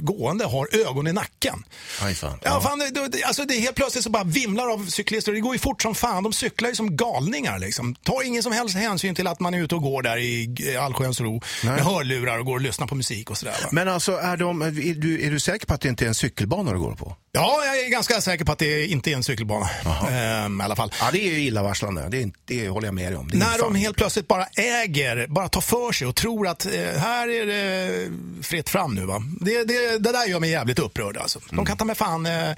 gående 0.00 0.44
har 0.44 0.68
ögon 0.88 1.06
i 1.06 1.12
nacken. 1.12 1.64
Aj, 2.02 2.14
fan. 2.14 2.38
Ja, 2.42 2.60
fan, 2.60 2.78
det, 2.78 3.08
det, 3.08 3.24
alltså 3.24 3.44
det 3.44 3.54
är 3.54 3.60
helt 3.60 3.76
plötsligt 3.76 4.04
så 4.04 4.10
bara 4.10 4.24
vimlar 4.24 4.72
av 4.72 4.86
cyklister. 4.86 5.32
Det 5.32 5.40
går 5.40 5.52
ju 5.54 5.58
fort 5.58 5.82
som 5.82 5.94
fan. 5.94 6.22
De 6.22 6.32
cyklar 6.32 6.68
ju 6.68 6.74
som 6.74 6.96
galningar. 6.96 7.58
Liksom. 7.58 7.94
Tar 7.94 8.26
ingen 8.26 8.42
som 8.42 8.52
helst 8.52 8.76
hänsyn 8.76 9.14
till 9.14 9.26
att 9.26 9.40
man 9.40 9.54
är 9.54 9.62
ute 9.62 9.74
och 9.74 9.82
går 9.82 10.02
där 10.02 10.18
i 10.18 10.76
allsköns 10.80 11.20
ro 11.20 11.40
med 11.62 11.80
hörlurar 11.80 12.38
och 12.38 12.46
går 12.46 12.54
och 12.54 12.60
lyssnar 12.60 12.86
på 12.86 12.94
musik 12.94 13.30
och 13.30 13.38
sådär. 13.38 13.56
va. 13.62 13.68
Men 13.72 13.88
alltså, 13.88 14.16
är, 14.16 14.36
de, 14.36 14.62
är, 14.62 14.94
du, 14.94 15.26
är 15.26 15.30
du 15.30 15.40
säker 15.40 15.66
på 15.66 15.74
att 15.74 15.80
det 15.80 15.88
inte 15.88 16.04
är 16.04 16.08
en 16.08 16.14
cykelbana 16.14 16.72
du 16.72 16.78
går 16.78 16.94
på? 16.94 17.16
Ja, 17.32 17.62
jag 17.64 17.80
är 17.80 17.90
ganska 17.90 18.20
säker 18.20 18.44
på 18.44 18.52
att 18.52 18.58
det 18.58 18.86
inte 18.86 19.10
är 19.10 19.14
en 19.14 19.24
cykelbana. 19.24 19.70
Ehm, 20.10 20.39
I 20.46 20.62
alla 20.62 20.76
fall. 20.76 20.92
Ja, 21.00 21.08
det 21.12 21.28
är 21.28 21.32
ju 21.32 21.40
illavarslande. 21.40 22.08
Det, 22.10 22.32
det 22.44 22.68
håller 22.68 22.86
jag 22.88 22.94
med 22.94 23.12
dig 23.12 23.16
om. 23.16 23.30
När 23.32 23.58
de 23.58 23.74
helt 23.74 23.96
plötsligt 23.96 24.28
bara 24.28 24.46
äger, 24.46 25.26
bara 25.26 25.48
tar 25.48 25.60
för 25.60 25.92
sig 25.92 26.06
och 26.06 26.16
tror 26.16 26.48
att 26.48 26.66
eh, 26.66 26.72
här 26.98 27.28
är 27.28 27.46
det 27.46 28.12
fritt 28.42 28.68
fram 28.68 28.94
nu. 28.94 29.04
Va? 29.04 29.22
Det, 29.40 29.64
det, 29.64 29.98
det 29.98 30.12
där 30.12 30.26
gör 30.26 30.40
mig 30.40 30.50
jävligt 30.50 30.78
upprörd. 30.78 31.16
Alltså. 31.16 31.40
De 31.50 31.66
kan 31.66 31.76
ta 31.76 31.84
med 31.84 31.96
fan 31.96 32.26
eh, 32.26 32.56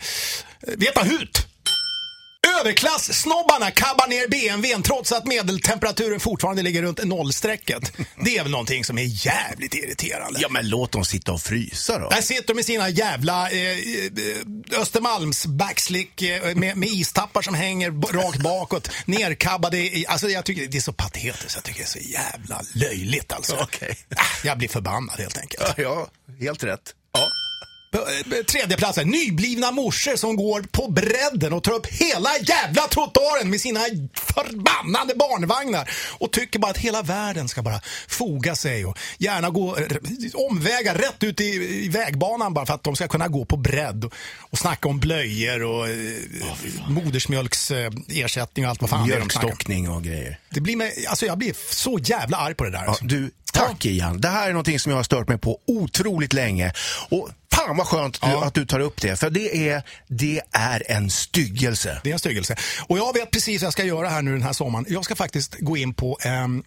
veta 0.61 1.03
hut. 1.03 1.47
Överklass-snobbarna 2.63 3.71
kabbar 3.71 4.07
ner 4.09 4.29
BMWn 4.29 4.83
trots 4.83 5.13
att 5.13 5.27
medeltemperaturen 5.27 6.21
fortfarande 6.21 6.63
ligger 6.63 6.83
runt 6.83 7.05
nollstrecket. 7.05 7.93
Det 8.25 8.37
är 8.39 8.43
väl 8.43 8.53
någonting 8.53 8.85
som 8.85 8.99
är 8.99 9.27
jävligt 9.27 9.75
irriterande. 9.75 10.39
Ja, 10.43 10.49
men 10.49 10.69
låt 10.69 10.93
dem 10.93 11.05
sitta 11.05 11.33
och 11.33 11.41
frysa 11.41 11.99
då. 11.99 12.09
Där 12.09 12.23
sitter 12.23 12.47
de 12.47 12.55
med 12.55 12.65
sina 12.65 12.89
jävla 12.89 13.51
eh, 13.51 13.71
eh, 13.71 14.81
Östermalms 14.81 15.47
backslick 15.47 16.23
eh, 16.23 16.55
med, 16.55 16.77
med 16.77 16.89
istappar 16.89 17.43
som 17.43 17.55
hänger 17.55 17.91
rakt 18.13 18.39
bakåt. 18.39 18.91
Nerkabbade. 19.05 19.79
I, 19.79 20.07
alltså 20.09 20.29
jag 20.29 20.45
tycker 20.45 20.67
det 20.67 20.77
är 20.77 20.81
så 20.83 20.93
patetiskt. 20.93 21.55
Jag 21.55 21.65
tycker 21.65 21.79
det 21.79 21.85
är 21.85 21.89
så 21.89 21.99
jävla 21.99 22.61
löjligt 22.75 23.33
alltså. 23.33 23.57
Okej. 23.61 23.97
Ah, 24.17 24.25
Jag 24.45 24.59
blir 24.59 24.69
förbannad 24.69 25.19
helt 25.21 25.39
enkelt. 25.39 25.75
Ja, 25.77 26.07
helt 26.41 26.65
rätt. 26.65 26.95
Eh, 27.95 28.39
eh, 28.39 28.45
Tredje 28.45 28.77
platsen, 28.77 29.09
nyblivna 29.09 29.71
morsor 29.71 30.17
som 30.17 30.37
går 30.37 30.63
på 30.63 30.91
bredden 30.91 31.53
och 31.53 31.63
tar 31.63 31.73
upp 31.73 31.87
hela 31.87 32.31
jävla 32.43 32.83
trottoaren 32.83 33.51
med 33.51 33.61
sina 33.61 33.81
förbannade 34.15 35.15
barnvagnar 35.15 35.91
och 36.19 36.33
tycker 36.33 36.59
bara 36.59 36.71
att 36.71 36.79
hela 36.79 37.03
världen 37.03 37.49
ska 37.49 37.63
bara 37.63 37.81
foga 38.09 38.55
sig 38.55 38.85
och 38.87 38.99
gärna 39.19 39.51
gå 39.51 39.77
omvägar 40.35 40.95
rätt 40.95 41.25
ut 41.25 41.41
i, 41.41 41.45
i 41.85 41.89
vägbanan 41.89 42.55
bara 42.55 42.67
för 42.67 42.75
att 42.75 42.85
de 42.85 42.97
ska 42.97 43.09
kunna 43.09 43.29
gå 43.29 43.45
på 43.45 43.57
bredd 43.57 44.05
och, 44.05 44.13
och 44.41 44.59
snacka 44.59 44.89
om 44.89 45.01
blöjor 45.01 45.63
och 45.63 45.89
eh, 45.89 45.97
modersmjölksersättning 46.89 48.05
ersättning 48.09 48.65
och 48.65 48.71
allt 48.71 48.81
vad 48.81 48.91
fan 48.91 49.09
det 49.09 49.15
är. 49.15 49.17
Mjölkstockning 49.17 49.91
och 49.91 50.03
grejer. 50.05 50.39
Det 50.51 50.61
blir 50.61 50.77
mig, 50.77 51.07
alltså 51.09 51.27
jag 51.27 51.39
blir 51.39 51.55
så 51.71 51.99
jävla 52.03 52.37
arg 52.37 52.55
på 52.55 52.65
det 52.65 52.71
där. 52.71 52.83
Ja, 52.85 52.89
Alltså. 52.89 53.05
du, 53.05 53.31
tack 53.53 53.87
Ian. 53.87 54.21
Det 54.21 54.29
här 54.29 54.47
är 54.49 54.53
någonting 54.53 54.81
som 54.81 54.91
jag 54.91 54.97
har 54.99 55.03
stört 55.05 55.29
mig 55.29 55.39
på 55.39 55.59
otroligt 55.67 56.33
länge. 56.33 56.73
Och 57.09 57.29
fan 57.53 57.77
vad 57.77 57.87
skönt 57.87 58.21
du, 58.21 58.29
Ja. 58.29 58.45
att 58.45 58.55
du 58.55 58.67
tar 58.67 58.81
upp 58.81 59.01
det. 59.01 59.17
För 59.17 59.31
det 59.31 59.69
är, 59.71 59.83
det 60.09 60.41
är 60.53 60.91
en 60.91 61.11
styggelse. 61.11 62.01
Det 62.05 62.11
är 62.11 62.13
en 62.13 62.19
styggelse. 62.19 62.57
Och 62.87 62.99
jag 62.99 63.13
vet 63.15 63.31
precis 63.31 63.63
vad 63.63 63.67
jag 63.67 63.73
ska 63.73 63.85
göra 63.85 64.09
här 64.09 64.23
nu 64.23 64.33
den 64.33 64.43
här 64.43 64.53
sommaren. 64.53 64.87
Jag 64.89 65.05
ska 65.05 65.17
faktiskt 65.17 65.57
gå 65.61 65.77
in 65.77 65.95
på 65.95 66.19
en, 66.23 66.63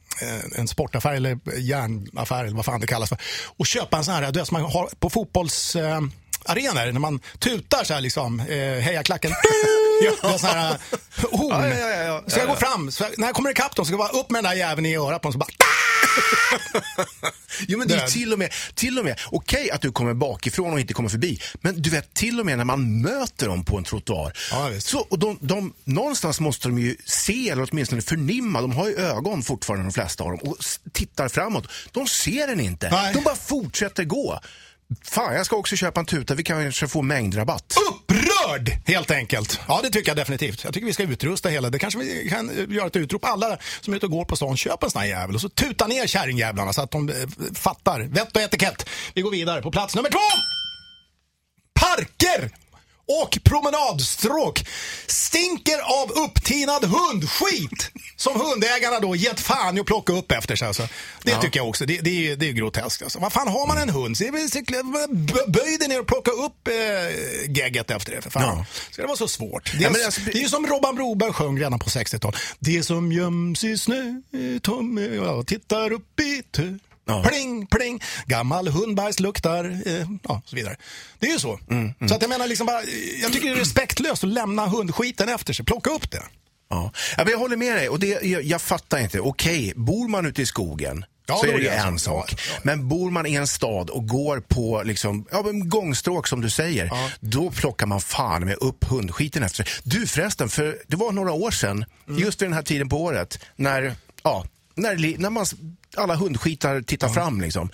en 0.57 0.67
sportaffär 0.67 1.13
eller 1.13 1.39
järnaffär 1.57 2.43
eller 2.45 2.55
vad 2.55 2.65
fan 2.65 2.79
det 2.79 2.87
kallas 2.87 3.09
för 3.09 3.17
och 3.57 3.67
köpa 3.67 3.97
en 3.97 4.03
sån 4.03 4.13
här, 4.13 4.31
du 4.31 4.39
vet, 4.39 4.47
som 4.47 4.61
man 4.61 4.71
har 4.71 4.89
på 4.99 5.09
fotbolls... 5.09 5.75
Arenor 6.45 6.91
när 6.91 6.99
man 6.99 7.19
tutar 7.39 7.83
så 7.83 7.93
här 7.93 8.01
liksom, 8.01 8.39
eh, 8.39 8.55
heja 8.57 9.03
klacken. 9.03 9.31
Ja, 10.21 10.37
sån 10.37 10.49
här 10.49 10.71
eh, 10.71 11.29
horn. 11.31 11.69
Ja, 11.69 11.77
ja, 11.77 11.89
ja, 11.89 12.03
ja. 12.03 12.23
Så 12.27 12.39
jag 12.39 12.47
går 12.47 12.55
fram, 12.55 12.91
så 12.91 13.05
när 13.17 13.27
jag 13.27 13.35
kommer 13.35 13.49
ikapp 13.49 13.75
dem 13.75 13.85
så 13.85 13.87
ska 13.87 13.93
jag 13.93 14.11
bara 14.11 14.19
upp 14.19 14.29
med 14.29 14.43
den 14.43 14.51
där 14.51 14.57
jäveln 14.57 14.85
i 14.85 14.95
örat 14.95 15.21
på 15.21 15.27
dem 15.27 15.33
så 15.33 15.37
bara 15.37 15.47
Jo, 17.67 17.79
men 17.79 17.87
det 17.87 17.95
är 17.95 18.07
till 18.07 18.33
och 18.33 18.39
med, 18.39 18.51
till 18.73 18.99
och 18.99 19.05
med 19.05 19.19
okej 19.31 19.71
att 19.71 19.81
du 19.81 19.91
kommer 19.91 20.13
bakifrån 20.13 20.73
och 20.73 20.79
inte 20.79 20.93
kommer 20.93 21.09
förbi. 21.09 21.39
Men 21.61 21.81
du 21.81 21.89
vet, 21.89 22.13
till 22.13 22.39
och 22.39 22.45
med 22.45 22.57
när 22.57 22.65
man 22.65 23.01
möter 23.01 23.47
dem 23.47 23.63
på 23.63 23.77
en 23.77 23.83
trottoar. 23.83 24.37
Ja, 24.51 24.79
så, 24.79 24.99
och 24.99 25.19
de, 25.19 25.37
de, 25.41 25.73
någonstans 25.83 26.39
måste 26.39 26.67
de 26.67 26.79
ju 26.79 26.97
se, 27.05 27.49
eller 27.49 27.67
åtminstone 27.71 28.01
förnimma, 28.01 28.61
de 28.61 28.71
har 28.71 28.87
ju 28.87 28.95
ögon 28.95 29.43
fortfarande 29.43 29.85
de 29.85 29.91
flesta 29.91 30.23
av 30.23 30.29
dem, 30.29 30.39
och 30.39 30.57
tittar 30.91 31.29
framåt. 31.29 31.67
De 31.91 32.07
ser 32.07 32.47
den 32.47 32.59
inte. 32.59 32.89
Nej. 32.89 33.13
De 33.13 33.23
bara 33.23 33.35
fortsätter 33.35 34.03
gå. 34.03 34.39
Fan, 35.03 35.35
jag 35.35 35.45
ska 35.45 35.55
också 35.55 35.75
köpa 35.75 35.99
en 35.99 36.05
tuta. 36.05 36.35
Vi 36.35 36.43
kanske 36.43 36.87
får 36.87 37.03
mängdrabatt. 37.03 37.77
upprörd 37.89 38.71
helt 38.85 39.11
enkelt. 39.11 39.59
Ja, 39.67 39.79
det 39.83 39.89
tycker 39.89 40.09
jag 40.09 40.17
definitivt. 40.17 40.63
Jag 40.63 40.73
tycker 40.73 40.87
vi 40.87 40.93
ska 40.93 41.03
utrusta 41.03 41.49
hela. 41.49 41.69
Det 41.69 41.79
kanske 41.79 41.99
vi 41.99 42.29
kan 42.29 42.49
eh, 42.49 42.75
göra 42.75 42.87
ett 42.87 42.95
utrop. 42.95 43.25
Alla 43.25 43.57
som 43.81 43.93
är 43.93 43.97
ute 43.97 44.05
och 44.05 44.11
går 44.11 44.25
på 44.25 44.35
stan, 44.35 44.57
köp 44.57 44.83
en 44.83 44.89
sån 44.89 45.01
här 45.01 45.07
jävel 45.07 45.35
och 45.35 45.41
så 45.41 45.49
tuta 45.49 45.87
ner 45.87 46.07
kärringjävlarna 46.07 46.73
så 46.73 46.81
att 46.81 46.91
de 46.91 47.09
eh, 47.09 47.15
fattar. 47.53 47.99
Vett 47.99 48.35
och 48.35 48.41
etikett. 48.41 48.89
Vi 49.13 49.21
går 49.21 49.31
vidare 49.31 49.61
på 49.61 49.71
plats 49.71 49.95
nummer 49.95 50.09
två. 50.09 50.19
Parker 51.79 52.51
och 53.07 53.39
promenadstråk 53.43 54.65
stinker 55.07 55.79
av 56.01 56.11
upptinad 56.11 56.83
hundskit 56.83 57.91
som 58.15 58.41
hundägarna 58.41 58.99
då 58.99 59.15
gett 59.15 59.39
fan 59.39 59.77
i 59.77 59.79
att 59.79 59.85
plocka 59.85 60.13
upp 60.13 60.31
efter 60.31 60.55
sig. 60.55 60.67
Alltså. 60.67 60.87
Det 61.23 61.41
tycker 61.41 61.59
jag 61.59 61.69
också. 61.69 61.85
Det, 61.85 61.97
det, 62.01 62.31
är, 62.31 62.35
det 62.35 62.49
är 62.49 62.51
groteskt. 62.51 63.03
Alltså. 63.03 63.19
Vad 63.19 63.33
fan 63.33 63.47
har 63.47 63.67
man 63.67 63.77
en 63.77 63.89
hund? 63.89 64.17
Böj 65.47 65.77
dig 65.77 65.87
ner 65.87 65.99
och 65.99 66.07
plocka 66.07 66.31
upp 66.31 66.67
eh, 66.67 66.73
gegget 67.49 67.91
efter 67.91 68.15
det. 68.15 68.21
För 68.21 68.29
fan. 68.29 68.43
Ja. 68.43 68.65
Ska 68.91 69.01
det 69.01 69.07
vara 69.07 69.17
så 69.17 69.27
svårt? 69.27 69.71
Det 69.79 69.85
är, 69.85 69.99
Ja, 69.99 70.05
alltså, 70.05 70.21
det 70.21 70.37
är 70.37 70.41
ju 70.41 70.49
som 70.49 70.67
Robban 70.67 70.95
Broberg 70.95 71.33
sjöng 71.33 71.59
redan 71.59 71.79
på 71.79 71.89
60-talet. 71.89 72.39
Det 72.59 72.83
som 72.83 73.11
göms 73.11 73.63
i 73.63 73.77
snö, 73.77 74.21
Tommy, 74.61 75.15
jag 75.15 75.47
tittar 75.47 75.91
upp 75.91 76.19
i 76.19 76.43
tö. 76.51 76.77
Ja. 77.07 77.23
Pling, 77.23 77.67
pling, 77.67 78.03
gammal 78.25 78.67
hundbajs 78.67 79.19
luktar, 79.19 79.81
eh, 79.85 80.05
ja, 80.23 80.41
så 80.45 80.55
vidare. 80.55 80.75
Det 81.19 81.27
är 81.27 81.31
ju 81.33 81.39
så. 81.39 81.59
Mm, 81.69 81.93
Så 82.09 82.15
att 82.15 82.21
jag 82.21 82.29
menar, 82.29 82.47
liksom 82.47 82.67
bara, 82.67 82.81
jag 83.21 83.33
tycker 83.33 83.47
det 83.47 83.53
är 83.55 83.59
respektlöst 83.59 84.23
att 84.23 84.29
lämna 84.29 84.67
hundskiten 84.67 85.29
efter 85.29 85.53
sig. 85.53 85.65
Plocka 85.65 85.89
upp 85.89 86.11
det. 86.11 86.23
Ja. 86.69 86.91
Ja, 87.17 87.23
men 87.23 87.31
jag 87.31 87.39
håller 87.39 87.57
med 87.57 87.75
dig. 87.77 87.89
Och 87.89 87.99
det, 87.99 88.07
jag, 88.23 88.43
jag 88.43 88.61
fattar 88.61 88.99
inte. 88.99 89.19
Okej, 89.19 89.73
bor 89.75 90.07
man 90.07 90.25
ute 90.25 90.41
i 90.41 90.45
skogen 90.45 91.05
Ja, 91.27 91.37
så 91.37 91.45
är 91.47 91.51
det 91.51 91.57
ju 91.57 91.63
det 91.63 91.69
en 91.75 91.99
sak. 91.99 92.31
Ja, 92.31 92.37
ja. 92.53 92.59
Men 92.63 92.87
bor 92.89 93.11
man 93.11 93.25
i 93.25 93.33
en 93.35 93.47
stad 93.47 93.89
och 93.89 94.07
går 94.07 94.39
på 94.39 94.81
liksom, 94.85 95.25
ja, 95.31 95.41
gångstråk 95.53 96.27
som 96.27 96.41
du 96.41 96.49
säger, 96.49 96.91
då 97.19 97.51
plockar 97.51 97.85
man 97.85 98.01
fan 98.01 98.45
med 98.45 98.55
upp 98.61 98.83
hundskiten 98.83 99.43
efter 99.43 99.63
sig. 99.63 99.73
Du 99.83 100.07
förresten, 100.07 100.49
för 100.49 100.77
det 100.87 100.95
var 100.95 101.11
några 101.11 101.31
år 101.31 101.51
sedan, 101.51 101.85
Mm. 102.07 102.19
just 102.21 102.41
vid 102.41 102.49
den 102.49 102.53
här 102.53 102.61
tiden 102.63 102.89
på 102.89 103.03
året, 103.03 103.39
när, 103.55 103.95
ja, 104.23 104.45
när, 104.75 105.17
när 105.17 105.29
man, 105.29 105.45
alla 105.95 106.15
hundskitar 106.15 106.81
tittar 106.81 107.09
fram 107.09 107.41
liksom. 107.41 107.69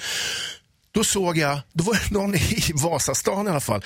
Då 0.92 1.04
såg 1.04 1.38
jag, 1.38 1.60
då 1.74 1.84
var 1.84 1.94
det 1.94 2.12
någon 2.12 2.36
i 2.36 2.72
Vasastan 2.74 3.48
i 3.48 3.50
alla 3.50 3.60
fall, 3.60 3.84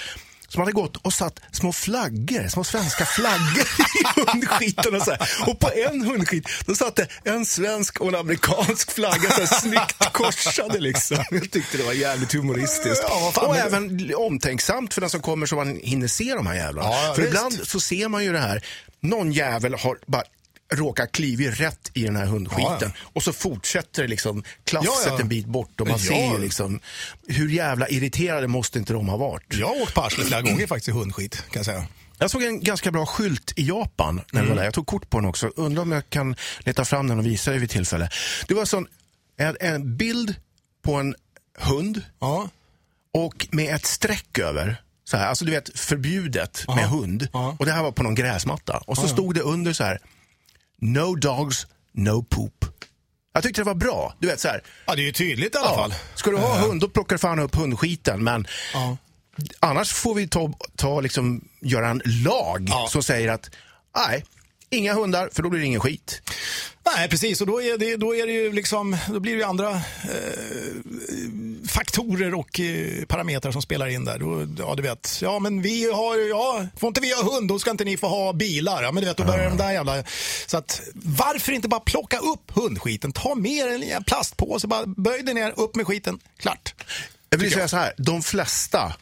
som 0.48 0.62
hade 0.62 0.72
gått 0.72 0.98
och 0.98 1.14
satt 1.14 1.40
små 1.52 1.74
flaggor, 1.74 2.48
små 2.48 2.64
svenska 2.64 3.06
flaggor 3.06 3.68
i 4.00 4.22
hundskiten. 4.32 4.96
Och, 4.96 5.02
så 5.02 5.12
här. 5.12 5.30
och 5.48 5.60
på 5.60 5.70
en 5.76 6.02
hundskit 6.06 6.50
då 6.66 6.76
satt 6.76 6.96
det 6.96 7.08
en 7.24 7.46
svensk 7.46 8.02
och 8.02 8.08
en 8.08 8.16
amerikansk 8.16 8.92
flagga 8.92 9.30
så 9.30 9.40
här, 9.42 9.60
snyggt 9.62 10.14
korsade. 10.14 10.80
Liksom. 10.80 11.18
Jag 11.32 11.52
tyckte 11.52 11.78
det 11.78 11.84
var 11.84 11.94
jävligt 11.94 12.34
humoristiskt. 12.34 13.04
Ja, 13.08 13.32
fan, 13.36 13.46
och 13.46 13.58
även 13.58 14.12
omtänksamt 14.16 14.94
för 14.94 15.02
den 15.02 15.10
som 15.10 15.22
kommer 15.22 15.46
så 15.46 15.56
man 15.56 15.80
hinner 15.84 16.08
se 16.08 16.34
de 16.34 16.48
här 16.48 16.56
jävlarna. 16.56 16.90
Ja, 16.90 17.14
för 17.16 17.22
visst. 17.22 17.34
ibland 17.34 17.68
så 17.68 17.80
ser 17.80 18.08
man 18.08 18.24
ju 18.24 18.32
det 18.32 18.40
här, 18.40 18.66
någon 19.00 19.32
jävel 19.32 19.74
har 19.74 19.98
bara 20.06 20.24
råkar 20.76 21.06
klivit 21.08 21.60
rätt 21.60 21.92
i 21.94 22.04
den 22.04 22.16
här 22.16 22.26
hundskiten 22.26 22.78
Ja, 22.82 22.92
och 23.14 23.24
så 23.24 23.34
fortsätter 23.34 24.02
det 24.02 24.08
liksom 24.08 24.44
klafset 24.64 24.92
Ja, 25.06 25.12
ja. 25.14 25.20
en 25.22 25.28
bit 25.28 25.46
bort 25.46 25.82
och 25.82 25.88
man 25.88 25.98
Ja. 26.02 26.08
ser 26.08 26.32
ju 26.34 26.38
liksom 26.40 26.80
hur 27.28 27.50
jävla 27.50 27.88
irriterade 27.90 28.48
måste 28.48 28.80
inte 28.80 28.94
de 28.94 29.08
ha 29.10 29.18
varit. 29.18 29.46
Jag 29.54 29.68
har 29.68 29.82
åkt 29.82 29.94
på 29.94 30.02
arslet 30.02 30.28
flera 30.28 30.42
gånger 30.42 30.68
faktiskt 30.68 30.88
i 30.88 30.92
hundskit, 30.92 31.36
kan 31.36 31.60
jag 31.60 31.66
säga. 31.66 31.86
Jag 32.18 32.32
såg 32.32 32.44
en 32.44 32.60
ganska 32.64 32.92
bra 32.92 33.06
skylt 33.06 33.54
i 33.56 33.68
Japan 33.68 34.22
när 34.32 34.42
jag 34.42 34.50
var 34.50 34.56
där. 34.56 34.64
Jag 34.64 34.74
tog 34.74 34.88
kort 34.88 35.10
på 35.10 35.20
den 35.20 35.30
också. 35.30 35.52
Undrar 35.56 35.82
om 35.82 35.92
jag 35.92 36.10
kan 36.10 36.36
leta 36.60 36.86
fram 36.86 37.08
den 37.08 37.20
och 37.20 37.26
visa 37.26 37.52
dig 37.52 37.60
vid 37.60 37.70
tillfälle. 37.70 38.10
Det 38.48 38.54
var 38.54 38.66
sån, 38.66 38.88
en, 39.38 39.58
en 39.60 39.98
bild 39.98 40.36
på 40.84 40.94
en 40.96 41.16
hund 41.60 42.02
Ja. 42.20 42.50
och 43.14 43.48
med 43.52 43.76
ett 43.76 43.86
streck 43.86 44.40
över. 44.40 44.82
Så 45.10 45.18
här, 45.18 45.28
alltså 45.28 45.46
du 45.46 45.52
vet 45.52 45.80
förbjudet 45.80 46.66
med 46.68 46.90
hund. 46.90 47.28
Ja. 47.34 47.56
Och 47.60 47.66
det 47.66 47.72
här 47.72 47.84
var 47.84 47.92
på 47.92 48.04
någon 48.04 48.16
gräsmatta. 48.16 48.78
Och 48.88 48.98
så 48.98 49.08
stod 49.08 49.36
det 49.36 49.42
under 49.42 49.74
så 49.74 49.84
här. 49.84 50.00
No 50.82 51.16
dogs, 51.16 51.68
no 51.94 52.24
poop. 52.24 52.66
Jag 53.34 53.44
tyckte 53.44 53.62
det 53.62 53.66
var 53.66 53.76
bra. 53.76 54.14
Du 54.20 54.28
vet 54.28 54.40
så 54.40 54.48
här. 54.48 54.64
ja, 54.88 54.96
det 54.96 55.02
är 55.02 55.06
ju 55.06 55.12
tydligt 55.12 55.56
i 55.56 55.58
alla 55.58 55.68
Ja, 55.70 55.76
fall. 55.76 55.94
ska 56.16 56.32
du 56.32 56.38
ha 56.38 56.58
hund 56.60 56.82
då 56.82 56.90
plockar 56.90 57.16
du 57.16 57.20
fan 57.20 57.40
upp 57.40 57.56
hundskiten. 57.56 58.24
Men 58.24 58.48
Ja. 58.74 58.98
Annars 59.60 59.94
får 59.94 60.16
vi 60.16 60.28
ta, 60.28 60.54
ta 60.76 61.02
liksom, 61.02 61.48
göra 61.62 61.90
en 61.90 62.02
lag 62.06 62.66
Ja. 62.70 62.88
som 62.92 63.04
säger 63.04 63.28
att 63.32 63.50
nej, 64.08 64.26
inga 64.76 64.94
hundar 64.94 65.30
för 65.34 65.44
då 65.44 65.50
blir 65.50 65.60
det 65.60 65.66
ingen 65.66 65.80
skit. 65.80 66.22
Nej, 66.96 67.10
precis. 67.10 67.42
Och 67.42 67.48
då, 67.48 67.62
är 67.62 67.78
det, 67.78 67.96
då, 67.96 68.16
är 68.16 68.28
det 68.28 68.34
ju 68.34 68.52
liksom, 68.52 68.98
då 69.08 69.20
blir 69.20 69.32
det 69.32 69.38
ju 69.38 69.44
andra 69.44 69.70
eh, 69.72 69.80
faktorer 71.68 72.34
och 72.34 72.60
eh, 72.60 73.06
parametrar 73.06 73.52
som 73.52 73.62
spelar 73.62 73.88
in 73.88 74.06
där. 74.06 74.20
Då, 74.20 74.48
ja, 74.58 74.76
du 74.76 74.84
vet, 74.84 75.20
ja 75.22 75.40
men 75.40 75.62
vi 75.62 75.92
har, 75.92 76.30
ja, 76.30 76.68
får 76.78 76.88
inte 76.88 77.02
vi 77.02 77.14
ha 77.14 77.24
hund, 77.24 77.48
då 77.48 77.60
ska 77.60 77.72
inte 77.72 77.86
ni 77.86 77.98
få 77.98 78.08
ha 78.08 78.34
bilar. 78.34 78.84
Ja, 78.84 78.92
men 78.92 79.04
du 79.04 79.10
vet, 79.10 79.18
då 79.18 79.24
börjar 79.24 79.50
de 79.50 79.58
där 79.58 79.72
jävla... 79.72 80.04
Så 80.48 80.58
att, 80.58 80.82
varför 80.94 81.52
inte 81.52 81.68
bara 81.68 81.80
plocka 81.80 82.18
upp 82.18 82.52
hundskiten? 82.52 83.12
Ta 83.12 83.36
med 83.36 83.68
en 83.68 83.80
liten 83.80 84.04
plastpåse, 84.04 84.68
bara 84.68 84.86
böj 84.86 85.24
dig 85.24 85.34
ner, 85.34 85.54
upp 85.60 85.76
med 85.76 85.88
skiten, 85.88 86.20
klart. 86.38 86.74
Jag 87.30 87.38
vill 87.38 87.52
säga 87.52 87.68
så 87.68 87.78
här, 87.78 87.94
de 87.98 88.22
flesta 88.22 88.94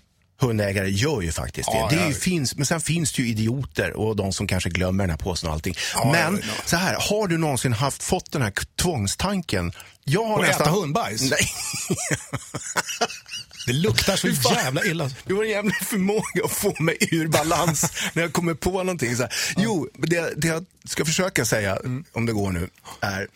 hundägare 0.43 0.89
gör 0.89 1.21
ju 1.21 1.31
faktiskt 1.31 1.71
det. 1.71 1.77
Ja, 1.77 1.87
det 1.89 2.05
ja. 2.05 2.11
finns, 2.11 2.55
men 2.55 2.65
sen 2.65 2.81
finns 2.81 3.11
det 3.13 3.21
ju 3.21 3.27
idioter 3.27 3.93
och 3.97 4.15
de 4.15 4.33
som 4.33 4.47
kanske 4.47 4.69
glömmer 4.69 5.03
den 5.03 5.09
här 5.09 5.17
påsen 5.17 5.49
och 5.49 5.53
allting. 5.53 5.75
Ja, 5.93 6.11
men 6.11 6.43
så 6.65 6.75
här, 6.75 6.97
har 7.09 7.27
du 7.27 7.37
någonsin 7.37 7.73
haft, 7.73 8.03
fått 8.03 8.31
den 8.31 8.41
här 8.41 8.53
tvångstanken? 8.81 9.73
Jag 10.03 10.25
har 10.25 10.37
Och 10.37 10.43
nästan... 10.43 10.61
äta 10.61 10.71
hundbajs? 10.71 11.21
Nej. 11.21 11.39
Det 13.65 13.73
luktar 13.73 14.15
så 14.15 14.33
fan. 14.33 14.55
jävla 14.55 14.83
illa. 14.83 15.09
Du 15.25 15.35
har 15.35 15.43
en 15.43 15.49
jävla 15.49 15.73
förmåga 15.81 16.45
att 16.45 16.51
få 16.51 16.83
mig 16.83 16.97
ur 17.11 17.27
balans 17.27 17.91
när 18.13 18.23
jag 18.23 18.33
kommer 18.33 18.53
på 18.53 18.71
någonting. 18.71 19.15
Så 19.15 19.21
här. 19.23 19.33
Jo, 19.57 19.89
det, 19.93 20.33
det 20.37 20.47
jag 20.47 20.65
ska 20.85 21.05
försöka 21.05 21.45
säga, 21.45 21.77
om 22.13 22.25
det 22.25 22.33
går 22.33 22.51
nu, 22.51 22.69
är... 23.01 23.27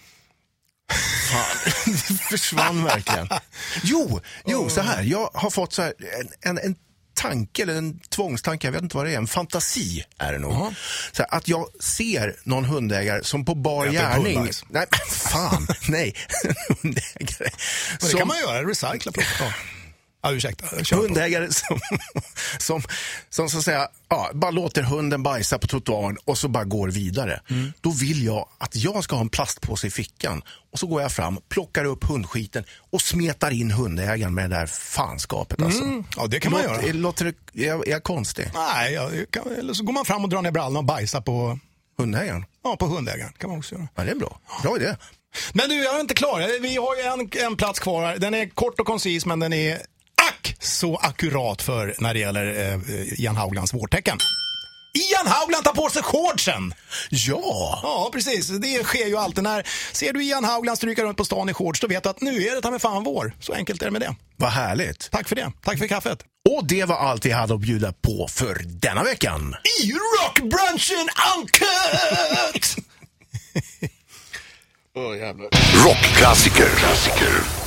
Fan, 1.32 1.74
det 1.86 2.14
försvann 2.14 2.84
verkligen. 2.84 3.30
Jo, 3.84 4.22
jo, 4.46 4.70
så 4.70 4.82
här. 4.82 5.04
Jag 5.04 5.30
har 5.34 5.50
fått 5.50 5.74
så 5.74 5.82
här, 5.82 5.94
en, 6.42 6.58
en 6.58 6.76
tanke, 7.18 7.62
eller 7.62 7.76
en 7.76 8.00
tvångstanke, 8.00 8.68
jag 8.68 8.72
vet 8.72 8.82
inte 8.82 8.98
vad 8.98 9.06
det 9.06 9.12
är, 9.14 9.18
en 9.18 9.28
fantasi 9.28 10.04
är 10.18 10.34
det 10.34 10.40
nog. 10.40 10.54
Så 11.12 11.24
här, 11.24 11.38
att 11.38 11.48
jag 11.48 11.66
ser 11.80 12.36
någon 12.44 12.66
hundägare 12.66 13.24
som 13.24 13.46
på 13.46 13.56
bar 13.56 13.88
gärning... 13.88 14.26
hundbajs. 14.36 14.66
Nej, 14.70 14.86
fan, 15.10 15.68
nej. 15.90 16.16
hundägare. 16.82 17.50
Men 17.90 18.00
det 18.00 18.06
som- 18.06 18.20
kan 18.20 18.28
man 18.28 18.38
göra, 18.40 18.64
recycla. 18.64 19.12
Ja. 19.40 19.54
Ja, 20.28 20.34
ursäkta. 20.34 20.84
Kör 20.84 20.98
hundägare 20.98 21.48
som, 21.54 21.80
som, 22.60 22.82
som 23.30 23.50
så 23.50 23.58
att 23.58 23.64
säga, 23.64 23.88
ja, 24.10 24.30
bara 24.34 24.52
låter 24.52 24.82
hunden 24.82 25.24
bajsa 25.24 25.58
på 25.60 25.68
trottoaren 25.68 26.18
och 26.26 26.38
så 26.38 26.48
bara 26.48 26.64
går 26.64 26.88
vidare. 26.88 27.42
Mm. 27.50 27.74
Då 27.82 27.92
vill 27.92 28.24
jag 28.26 28.50
att 28.58 28.76
jag 28.76 29.04
ska 29.04 29.16
ha 29.16 29.22
en 29.22 29.30
plastpåse 29.30 29.88
i 29.88 29.92
fickan 29.92 30.42
och 30.72 30.80
så 30.80 30.88
går 30.88 31.02
jag 31.02 31.12
fram, 31.12 31.40
plockar 31.50 31.86
upp 31.86 32.04
hundskiten 32.04 32.64
och 32.92 33.02
smetar 33.02 33.52
in 33.52 33.72
hundägaren 33.72 34.34
med 34.34 34.50
det 34.50 34.56
där 34.56 34.66
fanskapet. 34.66 35.62
Alltså. 35.62 35.84
Mm. 35.84 36.04
Ja, 36.18 36.28
det 36.28 36.40
kan 36.40 36.52
man 36.52 36.62
låter, 36.64 36.82
göra. 36.88 36.94
Låter 36.94 37.26
är, 37.26 37.34
jag- 37.54 37.88
är 37.88 37.92
jag 37.92 38.04
konstig? 38.04 38.52
Nej, 38.54 38.94
ja, 38.94 39.10
det 39.10 39.32
kan, 39.32 39.52
eller 39.60 39.74
så 39.74 39.84
går 39.84 39.94
man 39.94 40.06
fram 40.06 40.24
och 40.24 40.30
drar 40.30 40.42
ner 40.42 40.52
brallorna 40.52 40.80
och 40.80 40.86
bajsar 40.86 41.22
på, 41.22 41.60
Hundägaren? 41.98 42.46
ja, 42.64 42.76
på 42.78 42.86
hundägaren. 42.86 43.34
kan 43.38 43.50
man 43.50 43.60
också 43.60 43.76
göra. 43.76 43.88
Ja, 43.96 44.04
det 44.04 44.12
är 44.12 44.16
bra. 44.16 44.40
Bra 44.64 44.76
idé. 44.78 44.96
Men 45.54 45.70
du, 45.70 45.76
jag 45.76 45.96
är 45.96 46.00
inte 46.00 46.14
klar. 46.14 46.62
Vi 46.62 46.76
har 46.78 46.96
ju 46.96 47.02
en, 47.02 47.46
en 47.52 47.58
plats 47.58 47.80
kvar. 47.80 48.16
Den 48.18 48.34
är 48.34 48.50
kort 48.50 48.80
och 48.80 48.86
koncis, 48.86 49.26
men 49.26 49.40
den 49.40 49.54
är 49.54 49.80
så 50.68 50.96
akkurat 50.96 51.62
för 51.62 51.96
när 52.00 52.14
det 52.14 52.20
gäller 52.20 52.74
eh, 52.74 53.20
Ian 53.20 53.36
Hauglands 53.36 53.74
vårtecken. 53.74 54.18
Ian 54.98 55.28
Haugland 55.28 55.64
tar 55.66 55.74
på 55.74 55.90
sig 55.90 56.04
shortsen! 56.04 56.74
Ja! 57.10 57.80
Ja, 57.84 58.10
precis. 58.14 58.48
Det 58.48 58.84
sker 58.84 59.08
ju 59.08 59.18
alltid. 59.18 59.44
När 59.44 59.68
ser 59.92 60.14
du 60.14 60.24
Ian 60.24 60.44
Haugland 60.44 60.78
stryka 60.78 61.04
runt 61.04 61.18
på 61.18 61.26
stan 61.26 61.50
i 61.50 61.54
shorts, 61.54 61.80
då 61.80 61.88
vet 61.88 62.04
du 62.04 62.10
att 62.10 62.22
nu 62.22 62.48
är 62.48 62.56
det 62.56 62.62
ta 62.62 62.72
mig 62.72 62.80
fan 62.80 63.04
vår. 63.04 63.34
Så 63.40 63.54
enkelt 63.54 63.82
är 63.82 63.86
det 63.86 63.92
med 63.92 64.02
det. 64.02 64.16
Vad 64.36 64.50
härligt. 64.50 65.12
Tack 65.12 65.28
för 65.28 65.36
det. 65.36 65.52
Tack 65.64 65.78
för 65.78 65.88
kaffet. 65.88 66.20
Och 66.50 66.66
det 66.68 66.86
var 66.86 66.96
allt 66.96 67.26
vi 67.26 67.32
hade 67.32 67.54
att 67.54 67.60
bjuda 67.60 67.94
på 67.94 68.28
för 68.32 68.62
denna 68.66 69.04
veckan. 69.04 69.56
I 69.84 69.92
rockbrunchen 69.92 71.10
uncut! 71.38 72.76
Rockklassiker. 75.86 76.70
Klassiker. 76.70 77.67